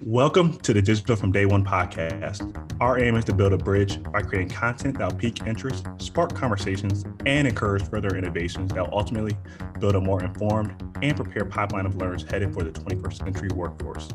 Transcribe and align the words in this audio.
Welcome 0.00 0.56
to 0.60 0.72
the 0.72 0.80
Digital 0.80 1.16
from 1.16 1.32
Day 1.32 1.44
One 1.44 1.64
podcast. 1.64 2.40
Our 2.80 2.98
aim 2.98 3.14
is 3.14 3.26
to 3.26 3.34
build 3.34 3.52
a 3.52 3.58
bridge 3.58 4.02
by 4.02 4.22
creating 4.22 4.48
content 4.48 4.98
that 4.98 5.12
will 5.12 5.18
pique 5.18 5.46
interest, 5.46 5.86
spark 5.98 6.34
conversations, 6.34 7.04
and 7.26 7.46
encourage 7.46 7.86
further 7.88 8.16
innovations 8.16 8.72
that 8.72 8.82
will 8.82 8.98
ultimately 8.98 9.36
build 9.78 9.94
a 9.94 10.00
more 10.00 10.24
informed 10.24 10.74
and 11.02 11.14
prepared 11.14 11.50
pipeline 11.50 11.84
of 11.84 11.96
learners 11.96 12.24
headed 12.28 12.54
for 12.54 12.64
the 12.64 12.70
21st 12.70 13.18
century 13.18 13.48
workforce. 13.54 14.08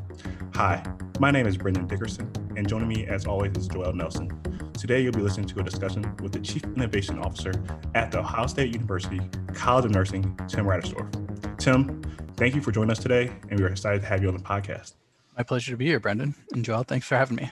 Hi, 0.56 0.84
my 1.20 1.30
name 1.30 1.46
is 1.46 1.58
Brendan 1.58 1.86
Dickerson, 1.86 2.32
and 2.58 2.68
joining 2.68 2.88
me 2.88 3.06
as 3.06 3.28
always 3.28 3.56
is 3.56 3.68
Joel 3.68 3.94
Nelson. 3.94 4.30
Today, 4.74 5.02
you'll 5.02 5.14
be 5.14 5.22
listening 5.22 5.48
to 5.48 5.60
a 5.60 5.64
discussion 5.64 6.04
with 6.22 6.32
the 6.32 6.40
Chief 6.40 6.64
Innovation 6.64 7.20
Officer 7.20 7.54
at 7.94 8.12
the 8.12 8.20
Ohio 8.20 8.48
State 8.48 8.74
University 8.74 9.22
College 9.54 9.86
of 9.86 9.92
Nursing, 9.92 10.24
Tim 10.48 10.66
Raderstorff. 10.66 11.58
Tim, 11.58 12.02
thank 12.36 12.56
you 12.56 12.62
for 12.62 12.72
joining 12.72 12.92
us 12.92 13.00
today, 13.00 13.32
and 13.50 13.60
we're 13.60 13.68
excited 13.68 14.02
to 14.02 14.08
have 14.08 14.24
you 14.24 14.28
on 14.28 14.36
the 14.36 14.44
podcast. 14.44 14.94
My 15.38 15.44
pleasure 15.44 15.70
to 15.72 15.78
be 15.78 15.86
here, 15.86 16.00
Brendan. 16.00 16.34
And 16.54 16.66
Joel, 16.66 16.82
thanks 16.82 17.06
for 17.06 17.16
having 17.16 17.36
me. 17.36 17.52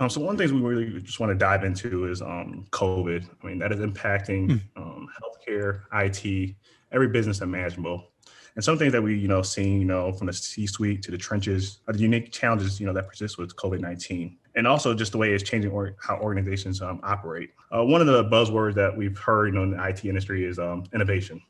Um, 0.00 0.08
so 0.08 0.22
one 0.22 0.30
of 0.30 0.38
the 0.38 0.44
things 0.44 0.54
we 0.54 0.66
really 0.66 1.00
just 1.02 1.20
want 1.20 1.30
to 1.30 1.36
dive 1.36 1.64
into 1.64 2.06
is 2.06 2.22
um, 2.22 2.66
COVID. 2.70 3.28
I 3.42 3.46
mean, 3.46 3.58
that 3.58 3.72
is 3.72 3.80
impacting 3.80 4.48
mm. 4.48 4.60
um, 4.74 5.06
healthcare, 5.20 5.82
IT, 5.92 6.56
every 6.92 7.08
business 7.08 7.42
imaginable. 7.42 8.06
And 8.56 8.64
some 8.64 8.78
things 8.78 8.92
that 8.92 9.02
we, 9.02 9.18
you 9.18 9.28
know, 9.28 9.42
seeing, 9.42 9.80
you 9.80 9.84
know, 9.84 10.12
from 10.12 10.28
the 10.28 10.32
C-suite 10.32 11.02
to 11.02 11.10
the 11.10 11.18
trenches 11.18 11.80
are 11.86 11.92
the 11.92 12.00
unique 12.00 12.32
challenges, 12.32 12.80
you 12.80 12.86
know, 12.86 12.94
that 12.94 13.06
persist 13.06 13.36
with 13.36 13.54
COVID-19. 13.54 14.36
And 14.54 14.66
also 14.66 14.94
just 14.94 15.12
the 15.12 15.18
way 15.18 15.32
it's 15.32 15.44
changing 15.44 15.70
or 15.70 15.96
how 16.00 16.16
organizations 16.18 16.80
um, 16.80 17.00
operate. 17.02 17.50
Uh, 17.70 17.84
one 17.84 18.00
of 18.00 18.06
the 18.06 18.24
buzzwords 18.24 18.74
that 18.76 18.96
we've 18.96 19.18
heard, 19.18 19.48
you 19.48 19.52
know, 19.52 19.62
in 19.62 19.70
the 19.72 19.88
IT 19.88 20.06
industry 20.06 20.46
is 20.46 20.58
um, 20.58 20.84
innovation 20.94 21.42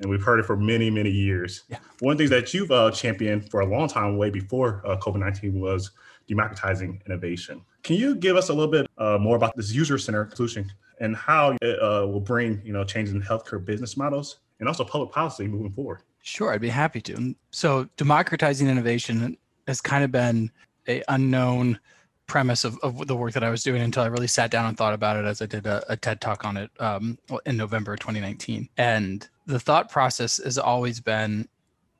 and 0.00 0.10
we've 0.10 0.22
heard 0.22 0.40
it 0.40 0.46
for 0.46 0.56
many, 0.56 0.90
many 0.90 1.10
years. 1.10 1.64
Yeah. 1.68 1.78
One 2.00 2.16
thing 2.16 2.28
that 2.30 2.52
you've 2.52 2.70
uh, 2.70 2.90
championed 2.90 3.50
for 3.50 3.60
a 3.60 3.66
long 3.66 3.88
time, 3.88 4.16
way 4.16 4.30
before 4.30 4.82
uh, 4.84 4.96
COVID 4.96 5.18
19, 5.18 5.60
was 5.60 5.90
democratizing 6.28 7.02
innovation. 7.06 7.62
Can 7.82 7.96
you 7.96 8.14
give 8.14 8.36
us 8.36 8.48
a 8.48 8.54
little 8.54 8.70
bit 8.70 8.88
uh, 8.98 9.18
more 9.18 9.36
about 9.36 9.56
this 9.56 9.72
user 9.72 9.98
centered 9.98 10.34
solution 10.34 10.72
and 11.00 11.16
how 11.16 11.56
it 11.60 11.82
uh, 11.82 12.06
will 12.06 12.20
bring 12.20 12.60
you 12.64 12.72
know 12.72 12.84
changes 12.84 13.14
in 13.14 13.22
healthcare 13.22 13.64
business 13.64 13.96
models 13.96 14.38
and 14.58 14.68
also 14.68 14.84
public 14.84 15.12
policy 15.12 15.46
moving 15.46 15.72
forward? 15.72 16.00
Sure, 16.22 16.52
I'd 16.52 16.60
be 16.60 16.68
happy 16.68 17.00
to. 17.02 17.34
So, 17.50 17.88
democratizing 17.96 18.68
innovation 18.68 19.36
has 19.66 19.80
kind 19.80 20.04
of 20.04 20.12
been 20.12 20.50
a 20.88 21.02
unknown 21.08 21.78
premise 22.26 22.64
of, 22.64 22.78
of 22.84 23.08
the 23.08 23.16
work 23.16 23.32
that 23.32 23.42
I 23.42 23.50
was 23.50 23.64
doing 23.64 23.82
until 23.82 24.04
I 24.04 24.06
really 24.06 24.28
sat 24.28 24.52
down 24.52 24.66
and 24.66 24.76
thought 24.76 24.94
about 24.94 25.16
it 25.16 25.24
as 25.24 25.42
I 25.42 25.46
did 25.46 25.66
a, 25.66 25.82
a 25.88 25.96
TED 25.96 26.20
talk 26.20 26.44
on 26.44 26.56
it 26.56 26.70
um, 26.78 27.18
in 27.44 27.56
November 27.56 27.96
2019. 27.96 28.68
And 28.76 29.28
the 29.50 29.60
thought 29.60 29.90
process 29.90 30.38
has 30.42 30.58
always 30.58 31.00
been 31.00 31.48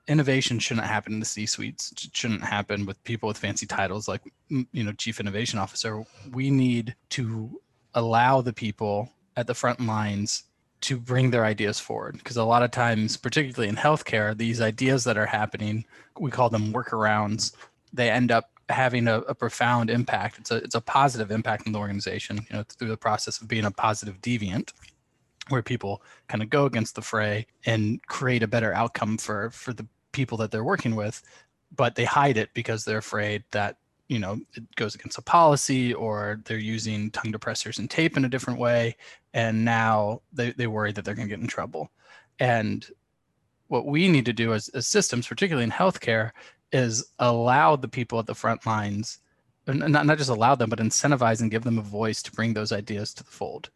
innovation 0.08 0.58
shouldn't 0.58 0.86
happen 0.86 1.12
in 1.12 1.20
the 1.20 1.26
C 1.26 1.46
suites. 1.46 1.92
It 1.92 2.16
shouldn't 2.16 2.42
happen 2.42 2.86
with 2.86 3.02
people 3.04 3.28
with 3.28 3.38
fancy 3.38 3.66
titles 3.66 4.08
like, 4.08 4.22
you 4.48 4.82
know, 4.82 4.92
chief 4.92 5.20
innovation 5.20 5.58
officer. 5.58 6.04
We 6.32 6.50
need 6.50 6.96
to 7.10 7.60
allow 7.94 8.40
the 8.40 8.52
people 8.52 9.10
at 9.36 9.46
the 9.46 9.54
front 9.54 9.80
lines 9.80 10.44
to 10.82 10.98
bring 10.98 11.30
their 11.30 11.44
ideas 11.44 11.78
forward 11.78 12.16
because 12.16 12.38
a 12.38 12.44
lot 12.44 12.62
of 12.62 12.70
times 12.70 13.16
particularly 13.16 13.68
in 13.68 13.76
healthcare 13.76 14.34
these 14.34 14.62
ideas 14.62 15.04
that 15.04 15.18
are 15.18 15.26
happening 15.26 15.84
we 16.18 16.30
call 16.30 16.48
them 16.48 16.72
workarounds 16.72 17.52
they 17.92 18.08
end 18.08 18.30
up 18.30 18.50
having 18.70 19.08
a, 19.08 19.18
a, 19.20 19.34
profound 19.34 19.90
impact. 19.90 20.38
It's 20.38 20.50
a 20.50 20.56
it's 20.56 20.74
a 20.74 20.80
positive 20.80 21.30
impact 21.30 21.66
in 21.66 21.72
the 21.72 21.78
organization. 21.78 22.46
You 22.50 22.56
know, 22.56 22.62
through 22.62 22.88
the 22.88 22.96
process 22.96 23.40
of 23.40 23.48
being 23.48 23.64
a 23.64 23.70
positive 23.70 24.20
deviant, 24.20 24.72
where 25.50 25.62
people 25.62 26.02
kind 26.28 26.42
of 26.42 26.50
go 26.50 26.66
against 26.66 26.94
the 26.94 27.02
fray 27.02 27.46
and 27.66 28.00
create 28.06 28.42
a 28.42 28.48
better 28.48 28.72
outcome 28.72 29.18
for 29.18 29.50
for 29.50 29.72
the 29.72 29.86
people 30.12 30.38
that 30.38 30.50
they're 30.50 30.64
working 30.64 30.96
with, 30.96 31.22
but 31.76 31.94
they 31.94 32.04
hide 32.04 32.36
it 32.36 32.50
because 32.54 32.84
they're 32.84 32.98
afraid 32.98 33.44
that 33.50 33.76
you 34.08 34.18
know 34.18 34.40
it 34.54 34.74
goes 34.76 34.94
against 34.94 35.18
a 35.18 35.22
policy 35.22 35.94
or 35.94 36.40
they're 36.44 36.58
using 36.58 37.10
tongue 37.10 37.32
depressors 37.32 37.78
and 37.78 37.90
tape 37.90 38.16
in 38.16 38.24
a 38.24 38.28
different 38.28 38.58
way, 38.58 38.96
and 39.34 39.64
now 39.64 40.22
they 40.32 40.52
they 40.52 40.66
worry 40.66 40.92
that 40.92 41.04
they're 41.04 41.14
going 41.14 41.28
to 41.28 41.34
get 41.34 41.42
in 41.42 41.48
trouble. 41.48 41.90
And 42.38 42.86
what 43.68 43.86
we 43.86 44.08
need 44.08 44.24
to 44.24 44.32
do 44.32 44.52
as, 44.52 44.68
as 44.70 44.88
systems, 44.88 45.28
particularly 45.28 45.64
in 45.64 45.70
healthcare, 45.70 46.32
is 46.72 47.12
allow 47.20 47.76
the 47.76 47.88
people 47.88 48.18
at 48.18 48.26
the 48.26 48.34
front 48.34 48.66
lines, 48.66 49.18
not, 49.66 50.06
not 50.06 50.18
just 50.18 50.30
allow 50.30 50.54
them, 50.56 50.70
but 50.70 50.80
incentivize 50.80 51.40
and 51.40 51.50
give 51.50 51.62
them 51.62 51.78
a 51.78 51.82
voice 51.82 52.22
to 52.22 52.32
bring 52.32 52.52
those 52.52 52.72
ideas 52.72 53.14
to 53.14 53.22
the 53.22 53.30
fold. 53.30 53.70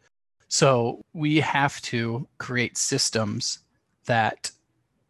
So 0.54 1.02
we 1.14 1.40
have 1.40 1.82
to 1.82 2.28
create 2.38 2.78
systems 2.78 3.58
that 4.06 4.52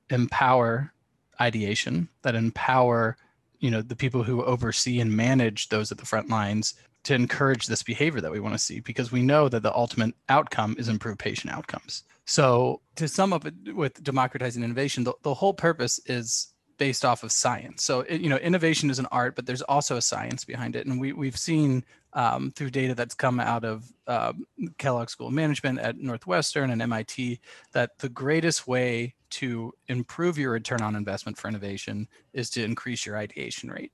empower 0.09 0.95
ideation, 1.39 2.09
that 2.23 2.35
empower 2.35 3.19
you 3.59 3.71
know 3.71 3.83
the 3.83 3.95
people 3.95 4.23
who 4.23 4.43
oversee 4.43 5.01
and 5.01 5.15
manage 5.15 5.69
those 5.69 5.93
at 5.93 5.99
the 5.99 6.07
front 6.07 6.31
lines 6.31 6.73
to 7.03 7.15
encourage 7.15 7.67
this 7.67 7.83
behavior 7.83 8.23
that 8.23 8.33
we 8.33 8.41
want 8.41 8.55
to 8.55 8.59
see 8.59 8.81
because 8.81 9.13
we 9.13 9.21
know 9.21 9.51
that 9.51 9.63
the 9.63 9.77
ultimate 9.77 10.15
outcome 10.31 10.77
is 10.79 10.89
improved 10.89 11.19
patient 11.19 11.53
outcomes. 11.53 12.05
So 12.25 12.81
to 12.97 13.07
sum 13.07 13.35
up 13.35 13.47
with 13.75 14.03
democratizing 14.03 14.65
innovation, 14.65 15.05
the, 15.05 15.13
the 15.25 15.35
whole 15.35 15.53
purpose 15.53 16.01
is 16.07 16.54
based 16.79 17.05
off 17.05 17.23
of 17.23 17.33
science. 17.33 17.85
So 17.85 18.01
it, 18.01 18.21
you 18.21 18.29
know, 18.29 18.37
innovation 18.37 18.91
is 18.91 18.99
an 18.99 19.07
art, 19.13 19.37
but 19.37 19.47
there's 19.47 19.63
also 19.63 19.97
a 19.97 20.03
science 20.03 20.45
behind 20.45 20.77
it, 20.77 20.87
and 20.87 21.01
we 21.01 21.13
we've 21.13 21.39
seen 21.39 21.85
um, 22.15 22.51
through 22.53 22.71
data 22.71 22.95
that's 22.95 23.15
come 23.15 23.41
out 23.41 23.65
of 23.65 23.93
uh, 24.07 24.33
Kellogg 24.79 25.11
School 25.11 25.29
of 25.29 25.33
Management 25.33 25.81
at 25.81 25.99
Northwestern 25.99 26.71
and 26.71 26.81
MIT 26.81 27.41
that 27.73 27.99
the 27.99 28.09
greatest 28.09 28.67
way 28.67 29.15
to 29.31 29.73
improve 29.89 30.39
your 30.39 30.53
return 30.53 30.81
on 30.81 30.95
investment 30.95 31.37
for 31.37 31.49
innovation 31.49 32.09
is 32.33 32.51
to 32.51 32.63
increase 32.63 33.05
your 33.05 33.17
ideation 33.17 33.69
rate. 33.69 33.93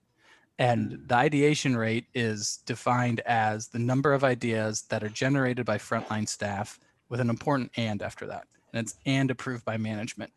And 0.58 1.00
the 1.06 1.14
ideation 1.14 1.74
rate 1.74 2.04
is 2.12 2.58
defined 2.66 3.20
as 3.20 3.68
the 3.68 3.78
number 3.78 4.12
of 4.12 4.22
ideas 4.22 4.82
that 4.90 5.02
are 5.02 5.08
generated 5.08 5.64
by 5.64 5.78
frontline 5.78 6.28
staff 6.28 6.78
with 7.08 7.20
an 7.20 7.30
important 7.30 7.70
and 7.78 8.02
after 8.02 8.26
that. 8.26 8.46
And 8.72 8.86
it's 8.86 8.96
and 9.06 9.30
approved 9.30 9.64
by 9.64 9.78
management 9.78 10.30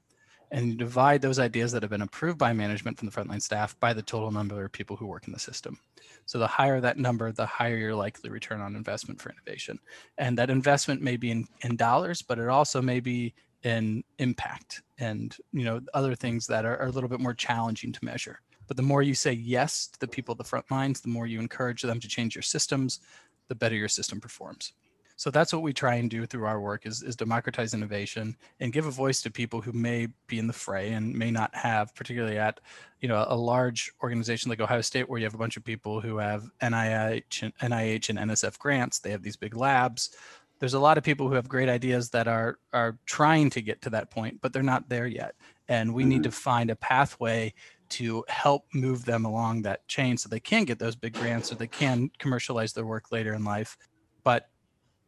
and 0.53 0.67
you 0.67 0.75
divide 0.75 1.19
those 1.19 1.39
ideas 1.39 1.71
that 1.71 1.81
have 1.81 1.89
been 1.89 2.03
approved 2.03 2.37
by 2.37 2.53
management 2.53 2.97
from 2.97 3.09
the 3.09 3.11
frontline 3.11 3.41
staff 3.41 3.77
by 3.79 3.91
the 3.91 4.03
total 4.03 4.29
number 4.29 4.63
of 4.63 4.71
people 4.71 4.95
who 4.95 5.07
work 5.07 5.25
in 5.25 5.33
the 5.33 5.39
system. 5.39 5.79
So 6.27 6.37
the 6.37 6.45
higher 6.45 6.79
that 6.79 6.99
number, 6.99 7.31
the 7.31 7.45
higher 7.45 7.75
your 7.75 7.95
likely 7.95 8.29
return 8.29 8.61
on 8.61 8.75
investment 8.75 9.19
for 9.19 9.31
innovation. 9.31 9.79
And 10.19 10.37
that 10.37 10.51
investment 10.51 11.01
may 11.01 11.17
be 11.17 11.31
in, 11.31 11.47
in 11.61 11.75
dollars, 11.75 12.21
but 12.21 12.37
it 12.37 12.49
also 12.49 12.83
may 12.83 12.99
be 12.99 13.33
in 13.63 14.03
impact 14.19 14.83
and 14.99 15.37
you 15.53 15.63
know 15.63 15.79
other 15.93 16.15
things 16.15 16.45
that 16.47 16.65
are, 16.65 16.77
are 16.77 16.87
a 16.87 16.91
little 16.91 17.09
bit 17.09 17.21
more 17.21 17.33
challenging 17.33 17.91
to 17.91 18.05
measure. 18.05 18.39
But 18.67 18.77
the 18.77 18.83
more 18.83 19.01
you 19.01 19.15
say 19.15 19.33
yes 19.33 19.87
to 19.87 19.99
the 19.99 20.07
people 20.07 20.33
at 20.33 20.37
the 20.37 20.43
front 20.43 20.69
lines, 20.69 21.01
the 21.01 21.09
more 21.09 21.25
you 21.25 21.39
encourage 21.39 21.81
them 21.81 21.99
to 21.99 22.07
change 22.07 22.35
your 22.35 22.43
systems, 22.43 22.99
the 23.47 23.55
better 23.55 23.75
your 23.75 23.89
system 23.89 24.21
performs. 24.21 24.73
So 25.15 25.29
that's 25.29 25.53
what 25.53 25.61
we 25.61 25.73
try 25.73 25.95
and 25.95 26.09
do 26.09 26.25
through 26.25 26.45
our 26.45 26.59
work 26.59 26.85
is, 26.85 27.03
is 27.03 27.15
democratize 27.15 27.73
innovation 27.73 28.35
and 28.59 28.73
give 28.73 28.85
a 28.85 28.91
voice 28.91 29.21
to 29.21 29.31
people 29.31 29.61
who 29.61 29.71
may 29.71 30.07
be 30.27 30.39
in 30.39 30.47
the 30.47 30.53
fray 30.53 30.93
and 30.93 31.13
may 31.13 31.31
not 31.31 31.53
have, 31.55 31.93
particularly 31.95 32.37
at 32.37 32.59
you 32.99 33.07
know 33.07 33.25
a 33.27 33.35
large 33.35 33.91
organization 34.01 34.49
like 34.49 34.59
Ohio 34.59 34.81
State, 34.81 35.09
where 35.09 35.19
you 35.19 35.25
have 35.25 35.35
a 35.35 35.37
bunch 35.37 35.57
of 35.57 35.63
people 35.63 36.01
who 36.01 36.17
have 36.17 36.49
NIH 36.61 37.43
and 37.43 37.71
NIH 37.71 38.09
and 38.09 38.19
NSF 38.19 38.57
grants. 38.57 38.99
They 38.99 39.11
have 39.11 39.23
these 39.23 39.37
big 39.37 39.55
labs. 39.55 40.15
There's 40.59 40.73
a 40.73 40.79
lot 40.79 40.97
of 40.97 41.03
people 41.03 41.27
who 41.27 41.35
have 41.35 41.47
great 41.47 41.69
ideas 41.69 42.09
that 42.11 42.27
are 42.27 42.57
are 42.71 42.97
trying 43.05 43.49
to 43.51 43.61
get 43.61 43.81
to 43.83 43.89
that 43.91 44.09
point, 44.09 44.41
but 44.41 44.53
they're 44.53 44.63
not 44.63 44.89
there 44.89 45.07
yet. 45.07 45.35
And 45.67 45.93
we 45.93 46.03
mm-hmm. 46.03 46.09
need 46.09 46.23
to 46.23 46.31
find 46.31 46.69
a 46.69 46.75
pathway 46.75 47.53
to 47.89 48.25
help 48.27 48.65
move 48.73 49.05
them 49.05 49.23
along 49.23 49.61
that 49.61 49.87
chain 49.87 50.17
so 50.17 50.27
they 50.27 50.39
can 50.39 50.65
get 50.65 50.79
those 50.79 50.95
big 50.95 51.13
grants 51.13 51.49
so 51.49 51.55
they 51.55 51.67
can 51.67 52.09
commercialize 52.17 52.73
their 52.73 52.85
work 52.85 53.11
later 53.11 53.33
in 53.33 53.43
life. 53.43 53.77
But 54.23 54.49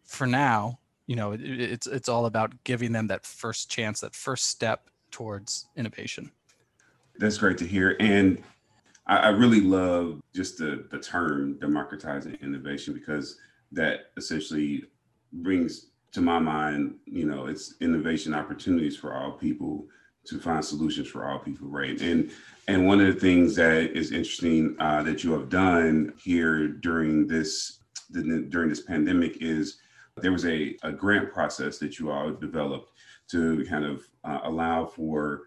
for 0.06 0.28
now, 0.28 0.80
you 1.08 1.16
know, 1.16 1.34
it, 1.34 1.42
it's 1.42 1.88
it's 1.88 2.10
all 2.10 2.26
about 2.26 2.64
giving 2.64 2.92
them 2.92 3.08
that 3.08 3.26
first 3.26 3.70
chance, 3.70 4.02
that 4.02 4.16
first 4.16 4.48
step 4.48 4.90
towards 5.12 5.68
innovation. 5.76 6.32
That's 7.18 7.38
great 7.38 7.58
to 7.60 7.68
hear, 7.68 7.96
and 8.00 8.42
I, 9.08 9.18
I 9.18 9.30
really 9.30 9.62
love 9.62 10.22
just 10.34 10.58
the 10.58 10.88
the 10.92 11.00
term 11.00 11.58
democratizing 11.60 12.38
innovation 12.42 12.94
because 12.94 13.38
that 13.72 14.12
essentially 14.18 14.86
brings 15.32 15.88
to 16.14 16.22
my 16.22 16.40
mind, 16.40 16.96
you 17.06 17.26
know, 17.26 17.48
it's 17.48 17.76
innovation 17.82 18.34
opportunities 18.34 18.96
for 18.96 19.14
all 19.14 19.34
people 19.34 19.86
to 20.26 20.40
find 20.40 20.64
solutions 20.64 21.08
for 21.08 21.26
all 21.26 21.40
people, 21.40 21.68
right? 21.68 22.00
And 22.02 22.32
and 22.68 22.88
one 22.88 23.00
of 23.00 23.14
the 23.14 23.20
things 23.20 23.56
that 23.56 23.96
is 23.96 24.12
interesting 24.12 24.76
uh, 24.80 25.04
that 25.04 25.24
you 25.24 25.34
have 25.34 25.50
done 25.50 26.14
here 26.22 26.68
during 26.68 27.28
this 27.28 27.80
during 28.12 28.70
this 28.70 28.82
pandemic 28.82 29.38
is 29.42 29.78
there 30.18 30.32
was 30.32 30.46
a, 30.46 30.78
a 30.84 30.92
grant 30.92 31.32
process 31.32 31.78
that 31.80 32.00
you 32.00 32.12
all 32.12 32.32
developed 32.32 32.92
to 33.30 33.66
kind 33.66 33.86
of 33.86 34.04
uh, 34.24 34.40
allow 34.44 34.86
for 34.86 35.42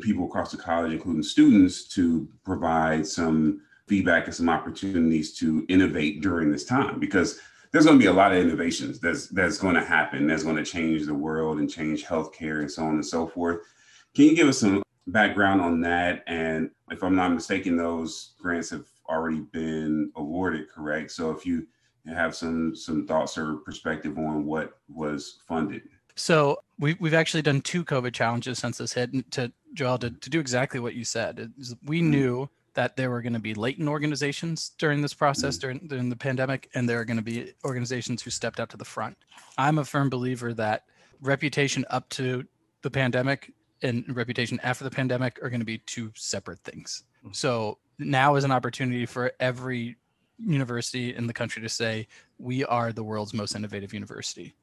people 0.00 0.26
across 0.26 0.50
the 0.50 0.56
college, 0.58 0.92
including 0.92 1.22
students, 1.22 1.88
to 1.88 2.28
provide 2.44 3.06
some 3.06 3.62
feedback 3.88 4.26
and 4.26 4.34
some 4.34 4.48
opportunities 4.48 5.36
to 5.38 5.64
innovate 5.68 6.22
during 6.22 6.50
this 6.50 6.64
time 6.64 7.00
because 7.00 7.40
there's 7.72 7.86
going 7.86 7.98
to 7.98 8.02
be 8.02 8.08
a 8.08 8.12
lot 8.12 8.32
of 8.32 8.38
innovations 8.38 9.00
that's 9.00 9.28
that's 9.28 9.58
going 9.58 9.74
to 9.74 9.84
happen 9.84 10.26
that's 10.26 10.44
going 10.44 10.56
to 10.56 10.64
change 10.64 11.04
the 11.04 11.14
world 11.14 11.58
and 11.58 11.70
change 11.70 12.04
healthcare 12.04 12.60
and 12.60 12.70
so 12.70 12.84
on 12.84 12.94
and 12.94 13.04
so 13.04 13.26
forth 13.26 13.58
can 14.14 14.26
you 14.26 14.36
give 14.36 14.48
us 14.48 14.58
some 14.58 14.82
background 15.06 15.60
on 15.60 15.80
that? 15.82 16.22
And 16.26 16.70
if 16.90 17.02
I'm 17.02 17.16
not 17.16 17.32
mistaken, 17.32 17.76
those 17.76 18.34
grants 18.38 18.70
have 18.70 18.86
already 19.08 19.40
been 19.40 20.12
awarded, 20.16 20.68
correct? 20.68 21.10
So 21.12 21.30
if 21.30 21.46
you 21.46 21.66
have 22.06 22.34
some 22.34 22.74
some 22.74 23.06
thoughts 23.06 23.38
or 23.38 23.56
perspective 23.56 24.18
on 24.18 24.44
what 24.44 24.78
was 24.88 25.38
funded. 25.46 25.82
So 26.14 26.58
we, 26.78 26.94
we've 27.00 27.14
actually 27.14 27.42
done 27.42 27.62
two 27.62 27.84
COVID 27.84 28.12
challenges 28.12 28.58
since 28.58 28.78
this 28.78 28.92
hit. 28.92 29.12
And 29.12 29.30
to 29.32 29.50
Joel, 29.72 29.98
to, 29.98 30.10
to 30.10 30.30
do 30.30 30.40
exactly 30.40 30.78
what 30.78 30.94
you 30.94 31.04
said, 31.04 31.52
we 31.84 32.00
Mhm. 32.02 32.04
knew 32.08 32.48
that 32.74 32.96
there 32.96 33.10
were 33.10 33.22
going 33.22 33.32
to 33.34 33.38
be 33.38 33.54
latent 33.54 33.88
organizations 33.88 34.72
during 34.78 35.02
this 35.02 35.14
process 35.14 35.58
during, 35.58 35.78
during 35.86 36.08
the 36.08 36.16
pandemic, 36.16 36.70
and 36.74 36.88
there 36.88 36.98
are 37.00 37.04
going 37.04 37.18
to 37.18 37.22
be 37.22 37.52
organizations 37.64 38.22
who 38.22 38.30
stepped 38.30 38.60
out 38.60 38.70
to 38.70 38.76
the 38.78 38.84
front. 38.84 39.16
I'm 39.58 39.78
a 39.78 39.84
firm 39.84 40.08
believer 40.10 40.54
that 40.54 40.84
reputation 41.20 41.84
up 41.90 42.08
to 42.10 42.44
the 42.82 42.90
pandemic 42.90 43.52
and 43.82 44.04
reputation 44.16 44.58
after 44.62 44.84
the 44.84 44.90
pandemic 44.90 45.38
are 45.42 45.50
going 45.50 45.60
to 45.60 45.66
be 45.66 45.78
two 45.78 46.12
separate 46.14 46.60
things. 46.60 47.04
Mhm. 47.24 47.36
So 47.36 47.78
now 47.98 48.36
is 48.36 48.44
an 48.44 48.50
opportunity 48.50 49.06
for 49.06 49.32
every 49.38 49.96
university 50.44 51.14
in 51.14 51.26
the 51.26 51.32
country 51.32 51.62
to 51.62 51.68
say, 51.68 52.06
we 52.38 52.64
are 52.64 52.92
the 52.92 53.04
world's 53.04 53.34
most 53.34 53.54
innovative 53.54 53.92
university. 53.94 54.54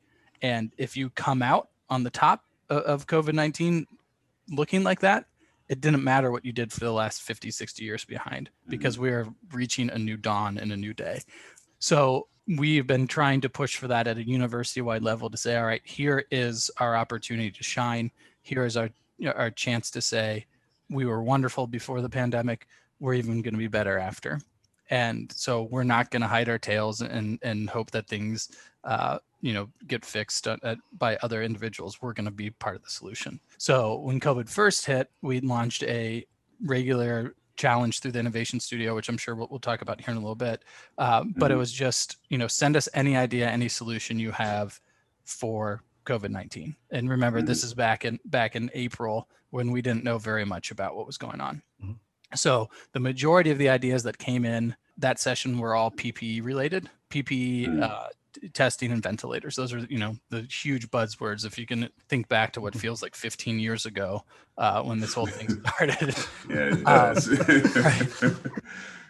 And 0.42 0.72
if 0.78 0.96
you 0.96 1.10
come 1.10 1.42
out 1.42 1.70
on 1.90 2.04
the 2.04 2.10
top 2.10 2.46
of 2.70 3.08
COVID 3.08 3.34
19 3.34 3.88
looking 4.52 4.84
like 4.84 5.00
that, 5.02 5.26
it 5.68 5.82
didn't 5.82 6.04
matter 6.04 6.32
what 6.32 6.44
you 6.44 6.52
did 6.52 6.72
for 6.72 6.80
the 6.80 6.92
last 6.92 7.22
50, 7.22 7.52
60 7.52 7.84
years 7.84 8.04
behind 8.04 8.50
mm-hmm. 8.50 8.72
because 8.72 8.98
we 8.98 9.10
are 9.10 9.28
reaching 9.54 9.90
a 9.90 9.98
new 9.98 10.18
dawn 10.18 10.58
and 10.58 10.72
a 10.72 10.78
new 10.78 10.94
day. 10.94 11.22
So 11.78 12.28
we've 12.58 12.88
been 12.88 13.08
trying 13.08 13.42
to 13.42 13.50
push 13.50 13.78
for 13.78 13.88
that 13.88 14.08
at 14.08 14.18
a 14.18 14.28
university 14.28 14.82
wide 14.82 15.04
level 15.04 15.30
to 15.30 15.38
say, 15.38 15.56
all 15.56 15.66
right, 15.66 15.82
here 15.86 16.26
is 16.32 16.72
our 16.78 16.96
opportunity 16.96 17.52
to 17.52 17.64
shine. 17.64 18.12
Here 18.42 18.66
is 18.66 18.76
our, 18.76 18.90
our 19.36 19.52
chance 19.52 19.92
to 19.92 20.02
say, 20.02 20.46
we 20.90 21.06
were 21.06 21.22
wonderful 21.22 21.68
before 21.68 22.02
the 22.02 22.10
pandemic. 22.10 22.68
We're 23.00 23.14
even 23.14 23.42
going 23.44 23.54
to 23.54 23.60
be 23.60 23.68
better 23.68 24.00
after. 24.00 24.40
And 24.90 25.32
so 25.32 25.64
we're 25.64 25.84
not 25.84 26.10
going 26.12 26.22
to 26.22 26.28
hide 26.28 26.50
our 26.50 26.58
tails 26.58 27.02
and, 27.02 27.40
and 27.42 27.70
hope 27.70 27.92
that 27.92 28.08
things 28.08 28.50
uh, 28.84 29.20
you 29.42 29.54
know 29.54 29.70
get 29.88 30.04
fixed 30.06 30.48
at, 30.48 30.64
at, 30.64 30.78
by 30.98 31.18
other 31.18 31.44
individuals. 31.44 32.02
We're 32.02 32.14
going 32.14 32.26
to 32.26 32.32
be 32.32 32.50
part 32.50 32.76
of 32.76 32.84
the 32.84 32.90
solution. 32.90 33.40
So 33.58 34.00
when 34.00 34.20
covid 34.20 34.50
first 34.50 34.86
hit 34.86 35.10
we 35.22 35.40
launched 35.42 35.84
a 35.84 36.26
regular 36.66 37.36
challenge 37.56 38.00
through 38.00 38.12
the 38.14 38.20
innovation 38.20 38.58
studio 38.58 38.96
which 38.96 39.10
i'm 39.10 39.18
sure 39.18 39.36
we'll, 39.36 39.48
we'll 39.50 39.60
talk 39.60 39.82
about 39.82 40.00
here 40.00 40.12
in 40.12 40.18
a 40.18 40.20
little 40.20 40.34
bit. 40.36 40.64
Uh, 40.98 41.24
but 41.36 41.52
it 41.52 41.56
Mhm. 41.56 41.58
was 41.58 41.72
just 41.74 42.18
you 42.30 42.38
know 42.38 42.48
send 42.48 42.76
us 42.78 42.88
any 42.94 43.18
idea 43.18 43.50
any 43.50 43.68
solution 43.68 44.18
you 44.18 44.32
have 44.32 44.80
for 45.26 45.84
covid-19 46.06 46.76
and 46.92 47.10
remember 47.10 47.42
this 47.42 47.64
is 47.64 47.74
back 47.74 48.06
in 48.06 48.18
back 48.26 48.56
in 48.56 48.72
april 48.74 49.28
when 49.52 49.72
we 49.72 49.82
didn't 49.82 50.04
know 50.04 50.18
very 50.18 50.46
much 50.46 50.72
about 50.72 50.96
what 50.96 51.06
was 51.08 51.18
going 51.18 51.42
on. 51.42 51.62
Mhm. 51.84 51.98
So 52.36 52.70
the 52.94 53.00
majority 53.00 53.50
of 53.52 53.58
the 53.58 53.70
ideas 53.70 54.04
that 54.04 54.18
came 54.18 54.46
in 54.46 54.76
that 54.98 55.20
session 55.20 55.58
were 55.58 55.76
all 55.76 55.92
ppe 55.92 56.44
related 56.44 56.90
ppe 57.10 57.66
Mm. 57.68 57.82
uh, 57.84 58.08
testing 58.54 58.92
and 58.92 59.02
ventilators. 59.02 59.56
Those 59.56 59.74
are 59.74 59.80
you 59.90 59.98
know 59.98 60.16
the 60.30 60.42
huge 60.44 60.90
buzzwords. 60.92 61.46
If 61.46 61.58
you 61.58 61.66
can 61.66 61.90
think 62.08 62.30
back 62.30 62.54
to 62.54 62.62
what 62.62 62.76
feels 62.76 63.02
like 63.02 63.16
15 63.16 63.60
years 63.60 63.86
ago 63.88 64.24
uh, 64.58 64.84
when 64.84 65.00
this 65.00 65.14
whole 65.14 65.26
thing 65.26 65.50
started. 65.66 66.16
Yeah, 66.48 66.76
Um, 66.86 68.36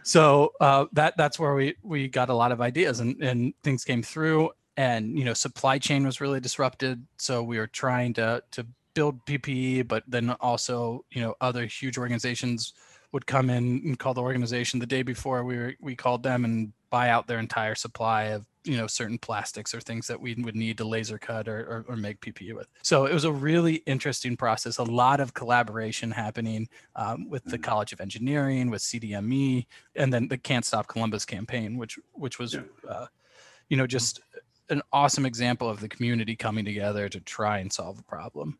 so 0.04 0.54
uh, 0.62 0.86
that 0.94 1.15
that's 1.18 1.38
where 1.38 1.54
we 1.54 1.75
we 1.83 2.07
got 2.07 2.30
a 2.30 2.33
lot 2.33 2.51
of 2.51 2.62
ideas 2.62 3.00
and 3.01 3.22
and 3.22 3.54
things 3.63 3.83
came 3.83 4.01
through 4.01 4.51
and 4.77 5.18
you 5.18 5.25
know 5.25 5.33
supply 5.33 5.77
chain 5.77 6.06
was 6.06 6.22
really 6.22 6.39
disrupted. 6.39 7.06
So 7.18 7.44
we 7.44 7.57
were 7.57 7.68
trying 7.68 8.13
to 8.13 8.42
to 8.51 8.65
build 8.95 9.24
ppe 9.25 9.88
but 9.88 10.04
then 10.07 10.31
also 10.42 11.06
you 11.12 11.22
know 11.22 11.36
other 11.42 11.65
huge 11.65 11.98
organizations 11.98 12.74
would 13.11 13.25
come 13.25 13.50
in 13.50 13.81
and 13.85 14.00
call 14.00 14.13
the 14.13 14.21
organization 14.21 14.79
the 14.79 14.85
day 14.85 15.01
before 15.03 15.44
we 15.44 15.57
were, 15.57 15.73
we 15.79 15.95
called 15.95 16.23
them 16.23 16.45
and 16.45 16.73
buy 16.89 17.09
out 17.09 17.27
their 17.27 17.39
entire 17.39 17.75
supply 17.75 18.23
of 18.25 18.45
you 18.65 18.75
know 18.75 18.88
certain 18.88 19.17
plastics 19.17 19.73
or 19.73 19.79
things 19.79 20.06
that 20.07 20.19
we 20.19 20.35
would 20.35 20.56
need 20.56 20.77
to 20.77 20.83
laser 20.83 21.17
cut 21.17 21.47
or, 21.47 21.59
or, 21.59 21.85
or 21.88 21.95
make 21.95 22.19
ppe 22.19 22.53
with. 22.53 22.67
So 22.83 23.06
it 23.06 23.13
was 23.13 23.23
a 23.23 23.31
really 23.31 23.75
interesting 23.85 24.35
process 24.35 24.77
a 24.79 24.83
lot 24.83 25.19
of 25.21 25.33
collaboration 25.33 26.11
happening 26.11 26.67
um, 26.95 27.29
with 27.29 27.45
the 27.45 27.57
Mhm. 27.57 27.63
college 27.63 27.94
of 27.94 28.01
engineering 28.01 28.69
with 28.69 28.81
cdme 28.81 29.65
and 29.95 30.12
then 30.13 30.27
the 30.27 30.38
can't 30.38 30.65
stop 30.65 30.88
columbus 30.88 31.25
campaign 31.25 31.77
which 31.77 31.97
which 32.12 32.38
was 32.38 32.57
uh, 32.88 33.05
you 33.69 33.77
know 33.77 33.88
just 33.88 34.21
an 34.69 34.81
awesome 34.94 35.25
example 35.25 35.69
of 35.69 35.79
the 35.79 35.89
community 35.89 36.35
coming 36.35 36.65
together 36.65 37.09
to 37.09 37.19
try 37.21 37.59
and 37.59 37.71
solve 37.73 37.97
a 38.00 38.03
problem 38.03 38.59